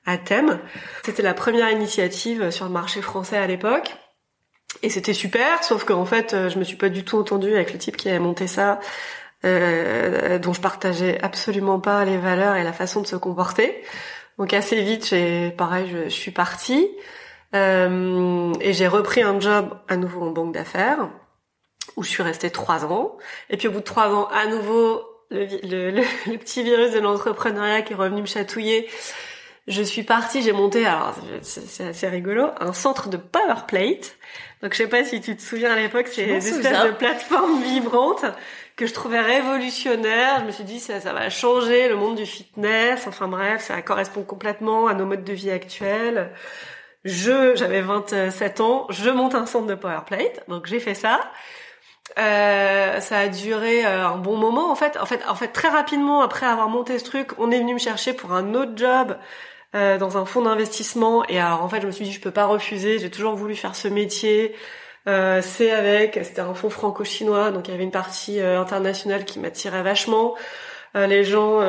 à 0.07 0.19
thème. 0.19 0.61
C'était 1.05 1.23
la 1.23 1.35
première 1.35 1.71
initiative 1.71 2.51
sur 2.51 2.67
le 2.67 2.71
marché 2.71 3.03
français 3.03 3.39
à 3.39 3.47
l'époque. 3.47 3.97
Et 4.83 4.91
c'était 4.91 5.15
super, 5.15 5.63
sauf 5.65 5.85
qu'en 5.85 6.05
fait, 6.05 6.49
je 6.49 6.59
me 6.59 6.65
suis 6.65 6.77
pas 6.77 6.89
du 6.89 7.05
tout 7.05 7.19
entendue 7.19 7.55
avec 7.55 7.73
le 7.73 7.79
type 7.79 7.97
qui 7.97 8.09
avait 8.09 8.19
monté 8.19 8.47
ça, 8.47 8.81
euh, 9.45 10.39
dont 10.39 10.53
je 10.53 10.61
partageais 10.61 11.21
absolument 11.23 11.79
pas 11.79 12.05
les 12.05 12.17
valeurs 12.17 12.57
et 12.57 12.65
la 12.65 12.73
façon 12.73 13.03
de 13.03 13.07
se 13.07 13.17
comporter. 13.17 13.83
Donc 14.39 14.53
assez 14.53 14.81
vite, 14.83 15.07
j'ai 15.09 15.51
pareil, 15.51 15.89
je, 15.91 16.09
suis 16.09 16.31
partie 16.31 16.89
euh, 17.55 18.53
et 18.61 18.73
j'ai 18.73 18.89
repris 18.89 19.23
un 19.23 19.39
job 19.39 19.79
à 19.89 19.97
nouveau 19.97 20.23
en 20.23 20.31
banque 20.31 20.53
d'affaires 20.53 21.09
où 21.97 22.03
je 22.03 22.09
suis 22.09 22.23
restée 22.23 22.51
trois 22.51 22.85
ans. 22.85 23.17
Et 23.51 23.57
puis 23.57 23.69
au 23.69 23.71
bout 23.71 23.79
de 23.79 23.85
trois 23.85 24.09
ans, 24.09 24.29
à 24.33 24.47
nouveau, 24.47 25.03
le, 25.31 25.47
le, 25.63 25.91
le 26.27 26.39
petit 26.39 26.63
virus 26.63 26.93
de 26.93 26.99
l'entrepreneuriat 26.99 27.83
qui 27.83 27.93
est 27.93 27.97
revenu 27.97 28.23
me 28.23 28.27
chatouiller. 28.27 28.89
Je 29.67 29.83
suis 29.83 30.03
partie, 30.03 30.43
j'ai 30.43 30.53
monté, 30.53 30.85
alors 30.85 31.15
c'est 31.41 31.87
assez 31.87 32.07
rigolo, 32.07 32.49
un 32.61 32.75
centre 32.75 33.09
de 33.09 33.17
power 33.17 33.63
plate. 33.67 34.17
Donc 34.63 34.73
je 34.73 34.79
sais 34.79 34.89
pas 34.89 35.05
si 35.05 35.23
tu 35.23 35.35
te 35.37 35.43
souviens 35.43 35.73
à 35.73 35.77
l'époque, 35.77 36.09
c'est 36.11 36.27
des 36.27 36.49
espèces 36.49 36.85
de 36.85 36.91
plateformes 36.91 37.63
vibrantes 37.63 38.27
que 38.77 38.87
je 38.87 38.93
trouvais 38.93 39.21
révolutionnaire. 39.21 40.41
Je 40.41 40.45
me 40.47 40.51
suis 40.51 40.65
dit 40.65 40.81
ça, 40.81 41.01
ça 41.01 41.13
va 41.13 41.31
changer 41.31 41.89
le 41.89 41.97
monde 41.97 42.17
du 42.17 42.27
fitness. 42.27 43.07
Enfin 43.07 43.29
bref, 43.29 43.63
ça 43.63 43.81
correspond 43.83 44.23
complètement 44.23 44.87
à 44.87 44.95
nos 44.95 45.07
modes 45.07 45.25
de 45.25 45.33
vie 45.33 45.51
actuels. 45.51 46.31
Je, 47.05 47.55
j'avais 47.55 47.83
27 47.83 48.61
ans, 48.61 48.87
je 48.89 49.11
monte 49.11 49.35
un 49.35 49.45
centre 49.45 49.67
de 49.67 49.75
power 49.75 50.01
plate, 50.07 50.43
donc 50.49 50.67
j'ai 50.67 50.81
fait 50.81 50.95
ça. 50.95 51.21
Euh, 52.19 53.01
ça 53.01 53.19
a 53.19 53.29
duré 53.29 53.85
euh, 53.85 54.07
un 54.07 54.19
bon 54.19 54.37
moment 54.37 54.71
en 54.71 54.75
fait. 54.75 54.97
En 54.99 55.07
fait, 55.07 55.21
en 55.29 55.35
fait, 55.35 55.49
très 55.49 55.69
rapidement 55.69 56.23
après 56.23 56.47
avoir 56.47 56.69
monté 56.69 56.99
ce 56.99 57.05
truc, 57.05 57.31
on 57.39 57.51
est 57.51 57.59
venu 57.59 57.75
me 57.75 57.79
chercher 57.79 58.13
pour 58.13 58.33
un 58.33 58.55
autre 58.55 58.73
job 58.77 59.17
euh, 59.75 59.99
dans 59.99 60.17
un 60.19 60.25
fonds 60.25 60.43
d'investissement. 60.43 61.25
Et 61.29 61.39
alors 61.41 61.63
en 61.63 61.69
fait, 61.69 61.81
je 61.81 61.87
me 61.87 61.93
suis 61.93 62.05
dit 62.05 62.13
je 62.13 62.21
peux 62.21 62.31
pas 62.31 62.47
refuser. 62.47 62.99
J'ai 62.99 63.11
toujours 63.11 63.35
voulu 63.37 63.55
faire 63.57 63.75
ce 63.75 63.89
métier. 63.89 64.55
Euh, 65.07 65.43
c'est 65.43 65.71
avec, 65.71 66.19
c'était 66.23 66.41
un 66.41 66.55
fonds 66.55 66.71
franco-chinois, 66.71 67.51
donc 67.51 67.69
il 67.69 67.73
y 67.73 67.75
avait 67.75 67.85
une 67.85 67.91
partie 67.91 68.41
euh, 68.41 68.61
internationale 68.61 69.25
qui 69.25 69.39
m'attirait 69.39 69.83
vachement. 69.83 70.35
Euh, 70.97 71.07
les 71.07 71.25
gens 71.25 71.61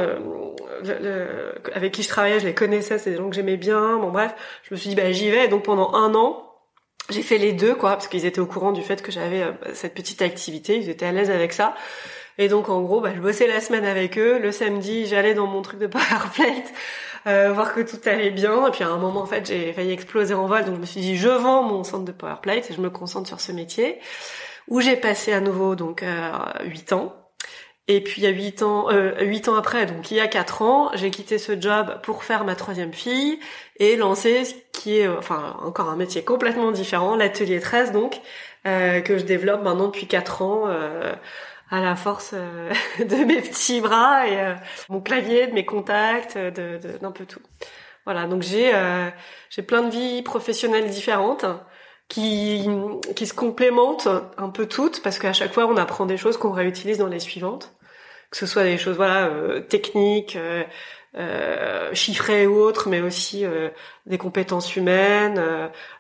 avec 1.73 1.91
qui 1.93 2.03
je 2.03 2.09
travaillais, 2.09 2.39
je 2.39 2.45
les 2.45 2.53
connaissais, 2.53 2.97
c'est 2.99 3.11
des 3.11 3.17
gens 3.17 3.29
que 3.29 3.35
j'aimais 3.35 3.57
bien. 3.57 3.97
Bon 3.97 4.11
bref, 4.11 4.33
je 4.63 4.73
me 4.73 4.77
suis 4.77 4.89
dit 4.89 4.95
bah 4.95 5.11
j'y 5.11 5.29
vais. 5.31 5.45
Et 5.45 5.47
donc 5.47 5.63
pendant 5.63 5.93
un 5.95 6.13
an, 6.15 6.43
j'ai 7.09 7.23
fait 7.23 7.37
les 7.37 7.51
deux 7.51 7.75
quoi, 7.75 7.91
parce 7.91 8.07
qu'ils 8.07 8.25
étaient 8.25 8.39
au 8.39 8.45
courant 8.45 8.71
du 8.71 8.83
fait 8.83 9.01
que 9.01 9.11
j'avais 9.11 9.43
cette 9.73 9.95
petite 9.95 10.21
activité, 10.21 10.77
ils 10.77 10.89
étaient 10.89 11.07
à 11.07 11.11
l'aise 11.11 11.31
avec 11.31 11.53
ça. 11.53 11.75
Et 12.37 12.47
donc 12.47 12.69
en 12.69 12.81
gros, 12.81 13.01
bah, 13.01 13.11
je 13.15 13.21
bossais 13.21 13.47
la 13.47 13.61
semaine 13.61 13.85
avec 13.85 14.17
eux. 14.17 14.39
Le 14.39 14.51
samedi, 14.51 15.05
j'allais 15.05 15.33
dans 15.33 15.47
mon 15.47 15.61
truc 15.61 15.79
de 15.79 15.87
PowerPlate 15.87 16.73
euh, 17.27 17.51
voir 17.53 17.73
que 17.73 17.81
tout 17.81 17.99
allait 18.05 18.31
bien. 18.31 18.67
Et 18.67 18.71
puis 18.71 18.83
à 18.83 18.89
un 18.89 18.97
moment, 18.97 19.21
en 19.21 19.25
fait, 19.25 19.47
j'ai 19.47 19.73
failli 19.73 19.91
exploser 19.91 20.33
en 20.33 20.47
vol. 20.47 20.65
Donc 20.65 20.75
je 20.75 20.81
me 20.81 20.85
suis 20.85 21.01
dit, 21.01 21.17
je 21.17 21.29
vends 21.29 21.63
mon 21.63 21.83
centre 21.83 22.05
de 22.05 22.11
PowerPlate 22.11 22.69
et 22.69 22.73
je 22.73 22.81
me 22.81 22.89
concentre 22.89 23.27
sur 23.27 23.41
ce 23.41 23.51
métier. 23.51 23.99
Où 24.67 24.81
j'ai 24.81 24.95
passé 24.95 25.31
à 25.31 25.41
nouveau 25.41 25.75
donc 25.75 26.03
euh, 26.03 26.31
8 26.63 26.93
ans. 26.93 27.15
Et 27.87 28.01
puis 28.01 28.21
il 28.21 28.23
y 28.23 28.27
a 28.27 28.31
8 28.31 28.63
ans, 28.63 28.89
euh, 28.89 29.13
8 29.21 29.47
ans 29.49 29.55
après, 29.55 29.85
donc 29.85 30.09
il 30.09 30.17
y 30.17 30.19
a 30.19 30.27
4 30.27 30.63
ans, 30.63 30.89
j'ai 30.95 31.11
quitté 31.11 31.37
ce 31.37 31.59
job 31.59 31.99
pour 32.01 32.23
faire 32.23 32.43
ma 32.43 32.55
troisième 32.55 32.93
fille 32.93 33.39
et 33.77 33.95
lancer 33.95 34.43
ce 34.45 34.55
qui 34.71 34.97
est, 34.97 35.07
euh, 35.07 35.19
enfin 35.19 35.55
encore 35.61 35.89
un 35.89 35.95
métier 35.95 36.23
complètement 36.23 36.71
différent, 36.71 37.15
l'atelier 37.15 37.59
13 37.59 37.91
donc, 37.91 38.19
euh, 38.65 39.01
que 39.01 39.19
je 39.19 39.23
développe 39.23 39.61
maintenant 39.61 39.85
depuis 39.87 40.07
4 40.07 40.41
ans. 40.41 40.67
Euh, 41.71 41.75
à 41.75 41.81
la 41.81 41.95
force 41.95 42.31
euh, 42.33 42.71
de 42.99 43.25
mes 43.25 43.41
petits 43.41 43.81
bras 43.81 44.27
et 44.27 44.39
euh, 44.39 44.53
mon 44.89 45.01
clavier, 45.01 45.47
de 45.47 45.53
mes 45.53 45.65
contacts, 45.65 46.37
de 46.37 46.79
d'un 47.01 47.11
peu 47.11 47.25
tout. 47.25 47.41
Voilà, 48.05 48.27
donc 48.27 48.43
j'ai 48.43 48.73
euh, 48.73 49.09
j'ai 49.49 49.63
plein 49.63 49.81
de 49.81 49.89
vies 49.89 50.21
professionnelles 50.21 50.89
différentes 50.89 51.45
qui 52.07 52.67
qui 53.15 53.25
se 53.25 53.33
complémentent 53.33 54.07
un 54.37 54.49
peu 54.49 54.67
toutes 54.67 55.01
parce 55.01 55.17
qu'à 55.17 55.33
chaque 55.33 55.53
fois 55.53 55.65
on 55.65 55.77
apprend 55.77 56.05
des 56.05 56.17
choses 56.17 56.37
qu'on 56.37 56.51
réutilise 56.51 56.99
dans 56.99 57.07
les 57.07 57.19
suivantes, 57.19 57.73
que 58.29 58.37
ce 58.37 58.45
soit 58.45 58.63
des 58.63 58.77
choses 58.77 58.95
voilà 58.95 59.29
techniques, 59.69 60.37
euh, 61.17 62.47
ou 62.47 62.55
autres, 62.57 62.89
mais 62.89 63.01
aussi 63.01 63.45
euh, 63.45 63.69
des 64.05 64.17
compétences 64.17 64.75
humaines 64.75 65.41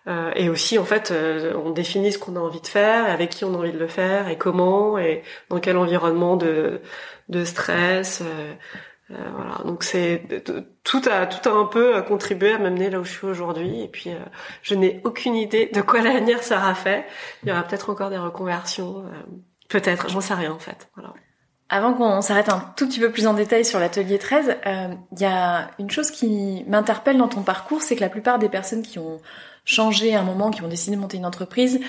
euh, 0.07 0.31
et 0.35 0.49
aussi 0.49 0.77
en 0.77 0.85
fait 0.85 1.13
on 1.55 1.69
définit 1.71 2.11
ce 2.11 2.19
qu'on 2.19 2.35
a 2.35 2.39
envie 2.39 2.61
de 2.61 2.67
faire, 2.67 3.05
avec 3.09 3.29
qui 3.29 3.45
on 3.45 3.53
a 3.53 3.57
envie 3.57 3.71
de 3.71 3.79
le 3.79 3.87
faire 3.87 4.27
et 4.27 4.37
comment 4.37 4.97
et 4.97 5.23
dans 5.49 5.59
quel 5.59 5.77
environnement 5.77 6.35
de 6.35 6.81
de 7.29 7.43
stress. 7.45 8.21
voilà, 9.09 9.61
donc 9.65 9.83
c'est 9.83 10.43
tout 10.83 11.01
a 11.09 11.25
tout 11.27 11.49
a 11.49 11.53
un 11.53 11.65
peu 11.65 12.01
contribué 12.03 12.53
à 12.53 12.59
m'amener 12.59 12.89
là 12.89 12.99
où 12.99 13.03
je 13.03 13.11
suis 13.11 13.27
aujourd'hui. 13.27 13.81
Et 13.81 13.87
puis 13.87 14.11
je 14.63 14.75
n'ai 14.75 15.01
aucune 15.03 15.35
idée 15.35 15.67
de 15.73 15.81
quoi 15.81 16.01
l'avenir 16.03 16.43
sera 16.43 16.75
fait. 16.75 17.05
Il 17.43 17.49
y 17.49 17.51
aura 17.51 17.63
peut-être 17.63 17.89
encore 17.89 18.09
des 18.09 18.17
reconversions, 18.17 19.05
peut-être, 19.69 20.09
j'en 20.09 20.21
sais 20.21 20.33
rien 20.33 20.51
en 20.51 20.59
fait. 20.59 20.89
Voilà. 20.95 21.13
Avant 21.69 21.93
qu'on 21.93 22.21
s'arrête 22.21 22.49
un 22.49 22.73
tout 22.75 22.87
petit 22.87 22.99
peu 22.99 23.11
plus 23.11 23.25
en 23.25 23.33
détail 23.33 23.65
sur 23.65 23.79
l'atelier 23.79 24.19
13, 24.19 24.57
il 24.65 24.69
euh, 24.69 24.87
y 25.19 25.25
a 25.25 25.71
une 25.79 25.89
chose 25.89 26.11
qui 26.11 26.63
m'interpelle 26.67 27.17
dans 27.17 27.27
ton 27.27 27.41
parcours, 27.41 27.81
c'est 27.81 27.95
que 27.95 28.01
la 28.01 28.09
plupart 28.09 28.37
des 28.37 28.49
personnes 28.49 28.83
qui 28.83 28.99
ont 28.99 29.19
changé 29.63 30.13
à 30.13 30.19
un 30.19 30.23
moment, 30.23 30.51
qui 30.51 30.61
ont 30.61 30.67
décidé 30.67 30.95
de 30.95 31.01
monter 31.01 31.17
une 31.17 31.25
entreprise, 31.25 31.79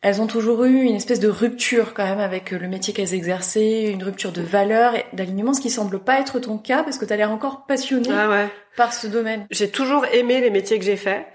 elles 0.00 0.20
ont 0.22 0.28
toujours 0.28 0.64
eu 0.64 0.82
une 0.82 0.94
espèce 0.94 1.18
de 1.18 1.28
rupture 1.28 1.92
quand 1.92 2.04
même 2.04 2.20
avec 2.20 2.52
le 2.52 2.68
métier 2.68 2.94
qu'elles 2.94 3.14
exerçaient, 3.14 3.90
une 3.90 4.04
rupture 4.04 4.30
de 4.30 4.42
valeur 4.42 4.94
et 4.94 5.04
d'alignement, 5.12 5.52
ce 5.52 5.60
qui 5.60 5.70
semble 5.70 5.98
pas 5.98 6.20
être 6.20 6.38
ton 6.38 6.58
cas 6.58 6.84
parce 6.84 6.96
que 6.96 7.04
tu 7.04 7.12
as 7.12 7.16
l'air 7.16 7.32
encore 7.32 7.66
passionnée 7.66 8.10
ah 8.12 8.46
par 8.76 8.92
ce 8.92 9.08
domaine. 9.08 9.46
J'ai 9.50 9.70
toujours 9.70 10.06
aimé 10.12 10.40
les 10.40 10.50
métiers 10.50 10.78
que 10.78 10.84
j'ai 10.84 10.96
faits. 10.96 11.26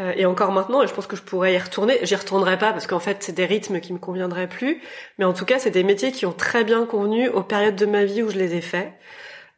Euh, 0.00 0.12
et 0.16 0.26
encore 0.26 0.52
maintenant, 0.52 0.86
je 0.86 0.94
pense 0.94 1.06
que 1.06 1.16
je 1.16 1.22
pourrais 1.22 1.54
y 1.54 1.58
retourner. 1.58 1.98
J'y 2.02 2.14
retournerai 2.14 2.58
pas 2.58 2.72
parce 2.72 2.86
qu'en 2.86 3.00
fait, 3.00 3.18
c'est 3.20 3.32
des 3.32 3.46
rythmes 3.46 3.80
qui 3.80 3.92
me 3.92 3.98
conviendraient 3.98 4.48
plus. 4.48 4.80
Mais 5.18 5.24
en 5.24 5.32
tout 5.32 5.44
cas, 5.44 5.58
c'est 5.58 5.70
des 5.70 5.82
métiers 5.82 6.12
qui 6.12 6.26
ont 6.26 6.32
très 6.32 6.64
bien 6.64 6.86
convenu 6.86 7.28
aux 7.28 7.42
périodes 7.42 7.76
de 7.76 7.86
ma 7.86 8.04
vie 8.04 8.22
où 8.22 8.30
je 8.30 8.38
les 8.38 8.54
ai 8.54 8.60
faits. 8.60 8.92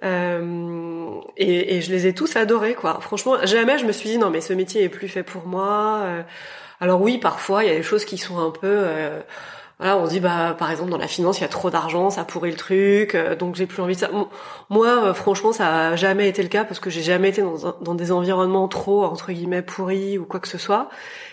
Euh, 0.03 1.21
et, 1.37 1.77
et, 1.77 1.83
je 1.83 1.93
les 1.93 2.07
ai 2.07 2.15
tous 2.15 2.37
adorés, 2.37 2.75
quoi. 2.75 2.99
Franchement, 3.01 3.37
jamais 3.45 3.79
je 3.79 3.85
me 3.85 3.93
suis 3.93 4.09
dit 4.09 4.19
non, 4.19 4.31
mais 4.31 4.41
ce 4.41 4.53
métier 4.55 4.83
est 4.83 4.89
plus 4.89 5.09
fait 5.09 5.23
pour 5.23 5.47
moi. 5.47 6.01
Euh, 6.05 6.23
alors 6.81 7.03
oui, 7.03 7.19
parfois, 7.19 7.65
il 7.65 7.69
y 7.69 7.73
a 7.73 7.77
des 7.77 7.83
choses 7.83 8.05
qui 8.07 8.17
sont 8.17 8.39
un 8.39 8.51
peu 8.51 8.61
euh, 8.65 9.21
voilà, 9.81 9.97
on 9.97 10.07
dit 10.07 10.21
bah 10.21 10.55
par 10.59 10.71
exemple 10.71 10.91
dans 10.91 10.99
la 10.99 11.09
finance 11.09 11.39
il 11.39 11.41
y 11.41 11.45
a 11.45 11.49
trop 11.49 11.71
d'argent, 11.71 12.11
ça 12.11 12.23
pourrit 12.25 12.51
le 12.51 12.57
truc, 12.57 13.15
euh, 13.15 13.35
donc 13.35 13.55
j'ai 13.55 13.67
plus 13.67 13.81
envie 13.81 13.95
de 13.95 14.01
ça. 14.01 14.11
Moi 14.69 14.87
euh, 14.87 15.15
franchement 15.15 15.53
ça 15.53 15.89
a 15.89 15.97
jamais 15.97 16.29
été 16.29 16.43
le 16.43 16.51
cas 16.51 16.65
parce 16.65 16.81
que 16.81 16.91
j'ai 16.91 17.03
jamais 17.03 17.31
été 17.31 17.41
dans, 17.41 17.75
dans, 17.81 17.95
des 17.95 18.13
environnements 18.13 18.69
trop 18.69 19.05
entre 19.05 19.33
guillemets 19.33 19.63
pourris 19.63 20.19
ou 20.19 20.27
quoi 20.27 20.39
que 20.39 20.49
ce 20.49 20.59
soit. 20.59 20.91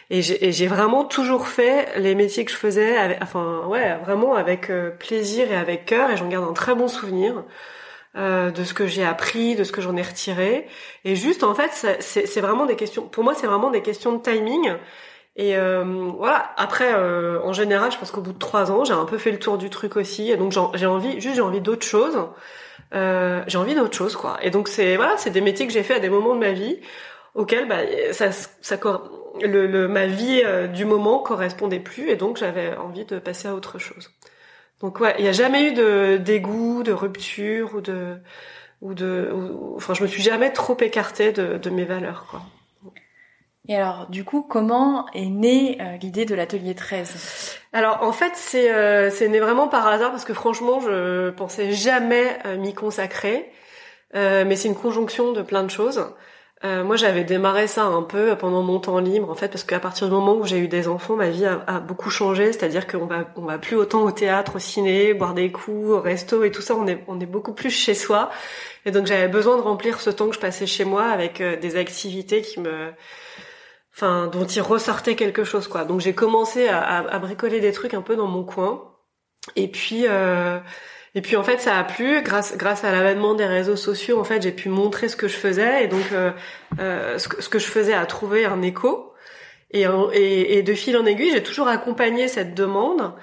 Et 0.10 0.22
j'ai 0.22 0.68
vraiment 0.68 1.04
toujours 1.04 1.50
fait 1.50 2.00
les 2.00 2.16
métiers 2.16 2.46
que 2.46 2.51
je 2.51 2.56
faisais, 2.56 2.96
avec, 2.96 3.22
enfin 3.22 3.63
ouais 3.68 3.98
vraiment 4.06 4.36
avec 4.36 4.70
euh, 4.70 4.92
plaisir 4.92 5.51
et 5.51 5.56
avec 5.58 5.86
cœur 5.86 6.10
et 6.10 6.16
j'en 6.16 6.30
garde 6.30 6.50
un 6.50 6.54
très 6.54 6.74
bon 6.74 6.88
souvenir. 6.88 7.44
Euh, 8.16 8.50
de 8.50 8.63
ce 8.63 8.74
que 8.74 8.88
j'ai 8.88 9.04
appris, 9.04 9.54
de 9.54 9.63
ce 9.63 9.72
que 9.72 9.80
j'en 9.80 9.96
ai 9.96 10.01
retiré. 10.01 10.66
Et 11.06 11.16
juste, 11.16 11.44
en 11.44 11.54
fait, 11.54 11.70
c'est 12.00 12.42
vraiment 12.42 12.66
des 12.66 12.75
questions. 12.75 13.04
Pour 13.04 13.24
moi, 13.24 13.36
c'est 13.36 13.46
vraiment 13.46 13.70
des 13.70 13.84
questions 13.84 14.13
de 14.13 14.22
timing. 14.24 14.72
Et 15.38 15.56
euh, 15.56 15.84
voilà. 16.17 16.51
Après, 16.58 16.94
euh, 16.94 17.39
en 17.44 17.53
général, 17.53 17.91
je 17.91 17.98
pense 17.98 18.12
qu'au 18.12 18.22
bout 18.22 18.34
de 18.34 18.39
trois 18.39 18.72
ans, 18.72 18.84
j'ai 18.84 18.94
un 18.94 19.06
peu 19.06 19.17
fait 19.17 19.32
le 19.32 19.39
tour 19.39 19.58
du 19.58 19.70
truc 19.70 19.96
aussi. 19.96 20.32
Et 20.32 20.36
donc, 20.38 20.51
j'ai 20.51 20.86
envie, 20.88 21.22
juste 21.22 21.36
j'ai 21.36 21.41
envie 21.41 21.62
d'autre 21.62 21.86
chose. 21.86 22.17
Euh, 22.94 23.44
j'ai 23.48 23.58
envie 23.58 23.75
d'autre 23.75 23.96
chose, 23.96 24.15
quoi. 24.15 24.38
Et 24.41 24.50
donc, 24.50 24.67
c'est 24.67 24.96
voilà, 24.96 25.15
c'est 25.17 25.29
des 25.29 25.41
métiers 25.41 25.67
que 25.67 25.74
j'ai 25.74 25.84
fait 25.84 25.96
à 25.96 26.00
des 26.00 26.10
moments 26.10 26.36
de 26.36 26.39
ma 26.39 26.51
vie 26.51 26.79
auxquels, 27.36 27.67
bah, 27.67 27.77
ça, 28.12 28.32
ça, 28.32 28.79
le, 29.41 29.67
le, 29.67 29.88
ma 29.88 30.08
vie 30.08 30.41
euh, 30.44 30.67
du 30.67 30.86
moment 30.86 31.20
correspondait 31.20 31.79
plus, 31.79 32.10
et 32.10 32.15
donc 32.15 32.38
j'avais 32.38 32.75
envie 32.77 33.06
de 33.06 33.20
passer 33.20 33.48
à 33.48 33.53
autre 33.53 33.77
chose. 33.77 34.10
Donc 34.82 35.00
ouais, 35.00 35.13
il 35.20 35.24
n'y 35.24 35.29
a 35.29 35.34
jamais 35.34 35.70
eu 35.70 35.74
de 35.74 36.17
dégoût, 36.17 36.82
de 36.84 36.91
rupture 36.91 37.75
ou 37.75 37.82
de 37.82 38.17
ou 38.82 38.94
de, 38.94 39.32
enfin, 39.75 39.94
je 39.94 40.03
me 40.03 40.08
suis 40.08 40.22
jamais 40.22 40.51
trop 40.53 40.77
écartée 40.79 41.32
de, 41.32 41.58
de 41.58 41.70
mes 41.70 41.86
valeurs, 41.86 42.27
quoi. 42.29 42.41
Et 43.69 43.75
alors, 43.75 44.07
du 44.09 44.24
coup, 44.24 44.43
comment 44.43 45.07
est 45.13 45.25
née 45.25 45.77
euh, 45.81 45.97
l'idée 45.97 46.25
de 46.25 46.33
l'atelier 46.36 46.74
13 46.74 47.59
Alors, 47.74 48.00
en 48.01 48.13
fait, 48.13 48.31
c'est 48.36 48.71
euh, 48.71 49.09
né 49.27 49.39
vraiment 49.39 49.67
par 49.67 49.86
hasard 49.88 50.12
parce 50.12 50.24
que 50.24 50.33
franchement, 50.33 50.79
je 50.79 51.31
pensais 51.31 51.74
jamais 51.74 52.38
euh, 52.45 52.57
m'y 52.57 52.74
consacrer. 52.74 53.51
mais 54.13 54.55
c'est 54.55 54.69
une 54.69 54.75
conjonction 54.75 55.33
de 55.33 55.41
plein 55.41 55.63
de 55.63 55.69
choses. 55.69 56.01
moi, 56.63 56.95
j'avais 56.95 57.25
démarré 57.25 57.67
ça 57.67 57.83
un 57.83 58.03
peu 58.03 58.38
pendant 58.38 58.63
mon 58.63 58.79
temps 58.79 59.00
libre, 59.00 59.29
en 59.29 59.36
fait, 59.36 59.50
parce 59.50 59.65
qu'à 59.65 59.79
partir 59.79 60.07
du 60.07 60.13
moment 60.13 60.36
où 60.36 60.45
j'ai 60.45 60.59
eu 60.59 60.69
des 60.69 60.88
enfants, 60.88 61.15
ma 61.17 61.29
vie 61.29 61.45
a, 61.45 61.62
a 61.67 61.79
beaucoup 61.81 62.09
changé. 62.09 62.53
C'est-à-dire 62.53 62.88
qu'on 62.88 63.05
va 63.05 63.25
on 63.36 63.45
va 63.45 63.57
plus 63.57 63.75
autant 63.75 64.03
au 64.03 64.12
théâtre, 64.12 64.55
au 64.55 64.59
ciné, 64.59 65.13
boire 65.13 65.33
des 65.33 65.51
coups, 65.51 65.89
au 65.89 66.00
resto 66.00 66.43
et 66.45 66.51
tout 66.51 66.62
ça. 66.62 66.75
On 66.75 66.88
est 66.88 67.03
on 67.07 67.19
est 67.19 67.25
beaucoup 67.25 67.53
plus 67.53 67.69
chez 67.69 67.93
soi. 67.93 68.29
Et 68.86 68.91
donc, 68.91 69.07
j'avais 69.07 69.27
besoin 69.27 69.57
de 69.57 69.62
remplir 69.62 70.00
ce 70.00 70.09
temps 70.09 70.29
que 70.29 70.36
je 70.36 70.39
passais 70.39 70.65
chez 70.67 70.86
moi 70.86 71.03
avec 71.03 71.43
des 71.43 71.75
activités 71.75 72.41
qui 72.41 72.62
me 72.62 72.93
enfin 73.98 74.27
dont 74.27 74.46
il 74.46 74.62
ressortait 74.62 75.16
quelque 75.16 75.44
chose 75.44 75.68
quoi. 75.68 75.84
Donc 75.84 76.01
j'ai 76.01 76.13
commencé 76.13 76.68
à, 76.68 77.18
bricoler 77.20 77.60
des 77.60 77.72
trucs 77.72 77.96
un 77.96 78.01
peu 78.01 78.16
dans 78.16 78.27
mon 78.27 78.44
coin. 78.44 78.94
Et 79.56 79.68
puis 79.70 80.06
euh, 80.08 80.60
Et 81.16 81.22
puis 81.22 81.36
en 81.36 81.44
fait, 81.44 81.60
ça 81.60 81.77
a 81.77 81.84
plu 81.84 82.22
grâce 82.22 82.84
à 82.84 82.92
l'avènement 82.92 83.34
des 83.34 83.46
réseaux 83.46 83.75
sociaux. 83.75 84.20
En 84.20 84.24
fait, 84.24 84.42
j'ai 84.44 84.51
pu 84.51 84.70
montrer 84.70 85.10
ce 85.10 85.16
que 85.16 85.27
je 85.27 85.36
faisais 85.36 85.84
et 85.84 85.88
donc 85.88 86.12
euh, 86.12 86.32
euh, 86.80 87.18
ce, 87.18 87.27
que, 87.27 87.60
je 87.60 87.66
faisais 87.66 87.94
a 87.94 88.06
trouvé 88.06 88.46
un 88.46 88.62
écho. 88.62 89.13
Et 89.72 89.84
de 90.63 90.74
fil 90.74 90.96
en 90.96 91.06
aiguille, 91.06 91.32
j'ai 91.32 91.44
toujours 91.44 91.68
accompagné 91.68 92.27
cette 92.27 92.54
demande 92.54 93.13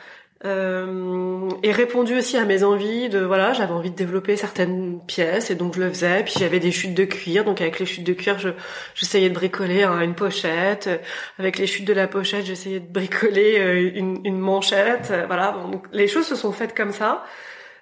euh, 0.44 1.48
et 1.62 1.72
répondu 1.72 2.18
aussi 2.18 2.36
à 2.36 2.44
mes 2.44 2.64
envies 2.64 3.08
de 3.08 3.20
voilà 3.20 3.54
j'avais 3.54 3.72
envie 3.72 3.90
de 3.90 3.96
développer 3.96 4.36
certaines 4.36 5.00
pièces 5.06 5.50
et 5.50 5.54
donc 5.54 5.74
je 5.74 5.80
le 5.80 5.88
faisais. 5.88 6.22
Puis 6.22 6.34
j'avais 6.38 6.60
des 6.60 6.70
chutes 6.70 6.94
de 6.94 7.04
cuir. 7.04 7.44
Donc 7.44 7.62
avec 7.62 7.78
les 7.78 7.86
chutes 7.86 8.04
de 8.04 8.12
cuir 8.12 8.38
je 8.38 8.50
j'essayais 8.94 9.30
de 9.30 9.34
bricoler 9.34 9.84
hein, 9.84 10.00
une 10.02 10.14
pochette. 10.14 10.90
Avec 11.38 11.58
les 11.58 11.66
chutes 11.66 11.86
de 11.86 11.94
la 11.94 12.08
pochette 12.08 12.44
j'essayais 12.44 12.80
de 12.80 12.92
bricoler 12.92 13.58
euh, 13.58 13.90
une, 13.94 14.20
une 14.24 14.38
manchette. 14.38 15.14
Voilà 15.26 15.56
donc 15.72 15.86
les 15.92 16.08
choses 16.08 16.26
se 16.26 16.36
sont 16.36 16.52
faites 16.52 16.76
comme 16.76 16.92
ça. 16.92 17.24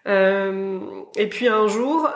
Euh, 0.07 0.79
et 1.17 1.29
puis 1.29 1.49
un 1.49 1.67
jour 1.67 2.09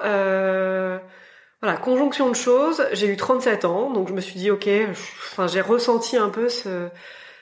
voilà 1.63 1.79
conjonction 1.79 2.29
de 2.29 2.37
choses 2.37 2.87
j'ai 2.93 3.09
eu 3.09 3.17
37 3.17 3.65
ans. 3.65 3.91
Donc 3.91 4.09
je 4.09 4.13
me 4.13 4.21
suis 4.21 4.39
dit 4.39 4.53
ok 4.53 4.69
enfin 5.33 5.49
j'ai 5.49 5.61
ressenti 5.61 6.17
un 6.17 6.29
peu 6.29 6.49
ce 6.49 6.89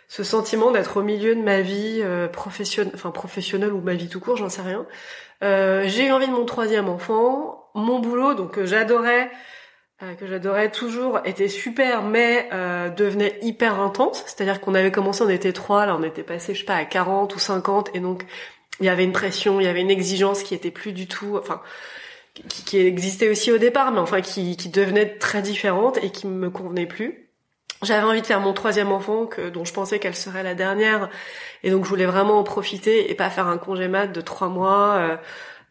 ce 0.08 0.22
sentiment 0.22 0.70
d'être 0.70 0.98
au 0.98 1.02
milieu 1.02 1.34
de 1.34 1.42
ma 1.42 1.60
vie 1.60 2.00
euh, 2.02 2.28
professionnelle, 2.28 2.92
enfin 2.94 3.10
professionnelle 3.10 3.72
ou 3.72 3.80
ma 3.80 3.94
vie 3.94 4.08
tout 4.08 4.20
court, 4.20 4.36
j'en 4.36 4.48
sais 4.48 4.62
rien. 4.62 4.86
Euh, 5.42 5.84
j'ai 5.86 6.06
eu 6.06 6.12
envie 6.12 6.26
de 6.26 6.32
mon 6.32 6.44
troisième 6.44 6.88
enfant. 6.88 7.68
Mon 7.74 7.98
boulot, 7.98 8.34
donc 8.34 8.52
que 8.52 8.66
j'adorais, 8.66 9.30
euh, 10.02 10.14
que 10.14 10.26
j'adorais 10.26 10.70
toujours, 10.70 11.20
était 11.24 11.48
super, 11.48 12.02
mais 12.02 12.48
euh, 12.52 12.88
devenait 12.90 13.38
hyper 13.42 13.80
intense. 13.80 14.22
C'est-à-dire 14.26 14.60
qu'on 14.60 14.74
avait 14.74 14.92
commencé, 14.92 15.22
on 15.22 15.28
était 15.28 15.52
trois, 15.52 15.86
là 15.86 15.96
on 15.98 16.02
était 16.04 16.22
passé, 16.22 16.54
je 16.54 16.60
sais 16.60 16.64
pas, 16.64 16.76
à 16.76 16.84
40 16.84 17.34
ou 17.34 17.38
50, 17.38 17.90
et 17.94 18.00
donc 18.00 18.24
il 18.80 18.86
y 18.86 18.88
avait 18.88 19.04
une 19.04 19.12
pression, 19.12 19.60
il 19.60 19.64
y 19.64 19.68
avait 19.68 19.80
une 19.80 19.90
exigence 19.90 20.42
qui 20.42 20.54
était 20.54 20.70
plus 20.70 20.92
du 20.92 21.08
tout, 21.08 21.36
enfin, 21.36 21.60
qui, 22.34 22.64
qui 22.64 22.78
existait 22.78 23.28
aussi 23.28 23.52
au 23.52 23.58
départ, 23.58 23.92
mais 23.92 24.00
enfin 24.00 24.20
qui, 24.20 24.56
qui 24.56 24.68
devenait 24.68 25.18
très 25.18 25.42
différente 25.42 25.98
et 26.02 26.10
qui 26.10 26.26
me 26.26 26.50
convenait 26.50 26.86
plus. 26.86 27.23
J'avais 27.82 28.06
envie 28.06 28.22
de 28.22 28.26
faire 28.26 28.40
mon 28.40 28.52
troisième 28.52 28.92
enfant, 28.92 29.26
que, 29.26 29.50
dont 29.50 29.64
je 29.64 29.72
pensais 29.72 29.98
qu'elle 29.98 30.14
serait 30.14 30.42
la 30.42 30.54
dernière, 30.54 31.10
et 31.62 31.70
donc 31.70 31.84
je 31.84 31.88
voulais 31.88 32.06
vraiment 32.06 32.38
en 32.38 32.44
profiter 32.44 33.10
et 33.10 33.14
pas 33.14 33.30
faire 33.30 33.46
un 33.46 33.58
congé 33.58 33.88
mat 33.88 34.06
de 34.06 34.20
trois 34.20 34.48
mois. 34.48 34.94
Euh, 34.94 35.16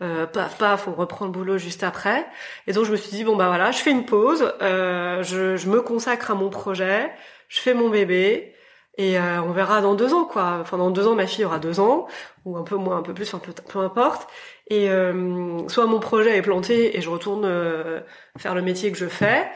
euh, 0.02 0.26
paf 0.26 0.58
paf, 0.58 0.88
on 0.88 0.94
reprend 0.94 1.26
le 1.26 1.32
boulot 1.32 1.58
juste 1.58 1.84
après. 1.84 2.26
Et 2.68 2.74
donc 2.74 2.86
je 2.86 2.92
me 2.92 2.98
suis 2.98 3.12
dit 3.12 3.24
bon 3.24 3.36
bah 3.36 3.48
voilà, 3.48 3.72
je 3.72 3.78
fais 3.78 3.92
une 3.92 4.06
pause, 4.06 4.54
euh, 4.62 5.24
je, 5.24 5.56
je, 5.56 5.70
me 5.70 5.82
consacre 5.82 6.32
à 6.32 6.36
mon 6.36 6.50
projet, 6.50 7.12
je 7.48 7.60
fais 7.60 7.74
mon 7.74 7.90
bébé 7.90 8.54
et 8.98 9.18
euh, 9.18 9.42
on 9.42 9.52
verra 9.52 9.82
dans 9.82 9.96
deux 9.96 10.14
ans 10.14 10.26
quoi. 10.26 10.60
Enfin 10.62 10.78
dans 10.78 10.92
deux 10.92 11.08
ans 11.08 11.16
ma 11.16 11.28
fille 11.28 11.46
aura 11.46 11.60
deux 11.60 11.80
ans 11.80 12.08
ou 12.46 12.58
un 12.58 12.64
peu 12.64 12.76
moins, 12.76 12.98
un 12.98 13.02
peu 13.02 13.14
plus, 13.14 13.34
un 13.34 13.40
peu, 13.40 13.54
peu 13.54 13.80
importe. 13.80 14.28
Et 14.68 14.90
euh, 14.90 15.68
soit 15.68 15.86
mon 15.86 16.00
projet 16.00 16.38
est 16.38 16.42
planté 16.42 16.98
et 16.98 17.02
je 17.02 17.10
retourne 17.10 17.46
euh, 17.46 18.02
faire 18.38 18.56
le 18.56 18.62
métier 18.62 18.92
que 18.92 18.98
je 18.98 19.08
fais, 19.08 19.50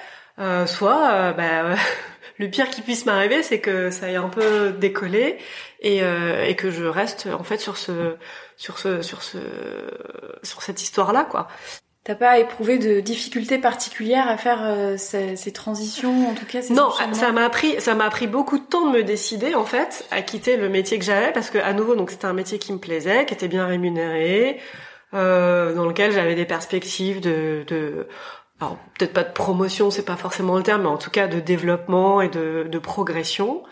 soit 0.66 1.34
bah 1.34 1.75
le 2.38 2.50
pire 2.50 2.70
qui 2.70 2.82
puisse 2.82 3.06
m'arriver, 3.06 3.44
c'est 3.44 3.60
que 3.60 3.89
ça 3.89 4.10
ait 4.10 4.15
un 4.15 4.29
peu 4.29 4.72
décollé 4.72 5.38
et, 5.82 6.03
euh, 6.03 6.46
et 6.46 6.56
que 6.56 6.72
je 6.72 6.86
reste 6.86 7.27
en 7.27 7.44
fait 7.44 7.58
sur 7.58 7.77
ce, 7.77 8.15
sur 8.56 8.77
ce, 8.79 9.01
sur 9.01 9.24
ce, 9.24 9.38
sur 10.44 10.62
cette 10.62 10.82
histoire-là, 10.82 11.25
quoi. 11.25 11.48
T'as 12.08 12.15
pas 12.15 12.39
éprouvé 12.39 12.77
de 12.77 13.01
difficultés 13.01 13.58
particulières 13.58 14.29
à 14.29 14.38
faire 14.38 14.63
euh, 14.63 14.96
ces, 14.96 15.36
ces, 15.36 15.51
transitions, 15.51 16.29
en 16.29 16.36
tout 16.36 16.46
cas 16.46 16.62
ces 16.62 16.74
Non, 16.74 16.89
ça 17.12 17.34
m'a 17.34 17.50
pris, 17.50 17.82
ça 17.82 17.96
m'a 17.96 18.10
pris 18.10 18.27
beaucoup 18.27 18.58
de 18.58 18.63
temps 18.63 18.89
de 18.89 18.98
me 18.98 19.03
décider 19.03 19.56
en 19.56 19.65
fait 19.65 20.06
à 20.10 20.22
quitter 20.22 20.56
le 20.56 20.70
métier 20.70 20.98
que 21.00 21.03
j'avais 21.03 21.34
parce 21.34 21.50
que 21.50 21.58
à 21.58 21.74
nouveau 21.74 21.96
donc 21.98 22.12
c'était 22.12 22.24
un 22.24 22.32
métier 22.32 22.60
qui 22.60 22.72
me 22.72 22.77
plaisait, 22.77 23.25
qui 23.25 23.34
était 23.34 23.50
bien 23.50 23.65
rémunéré, 23.65 24.62
euh, 25.13 25.74
dans 25.74 25.86
lequel 25.86 26.13
j'avais 26.13 26.36
des 26.36 26.46
perspectives 26.46 27.20
de, 27.20 27.65
de 27.67 28.08
alors 28.60 28.78
peut-être 28.98 29.14
pas 29.14 29.24
de 29.24 29.34
promotion, 29.34 29.92
c'est 29.92 30.06
pas 30.06 30.16
forcément 30.16 30.58
le 30.58 30.64
terme, 30.64 30.84
mais 30.84 30.88
en 30.88 30.98
tout 30.98 31.12
cas 31.12 31.28
de 31.28 31.40
développement 31.40 32.22
et 32.22 32.30
de, 32.30 32.68
de 32.70 32.80
progression. 32.80 33.64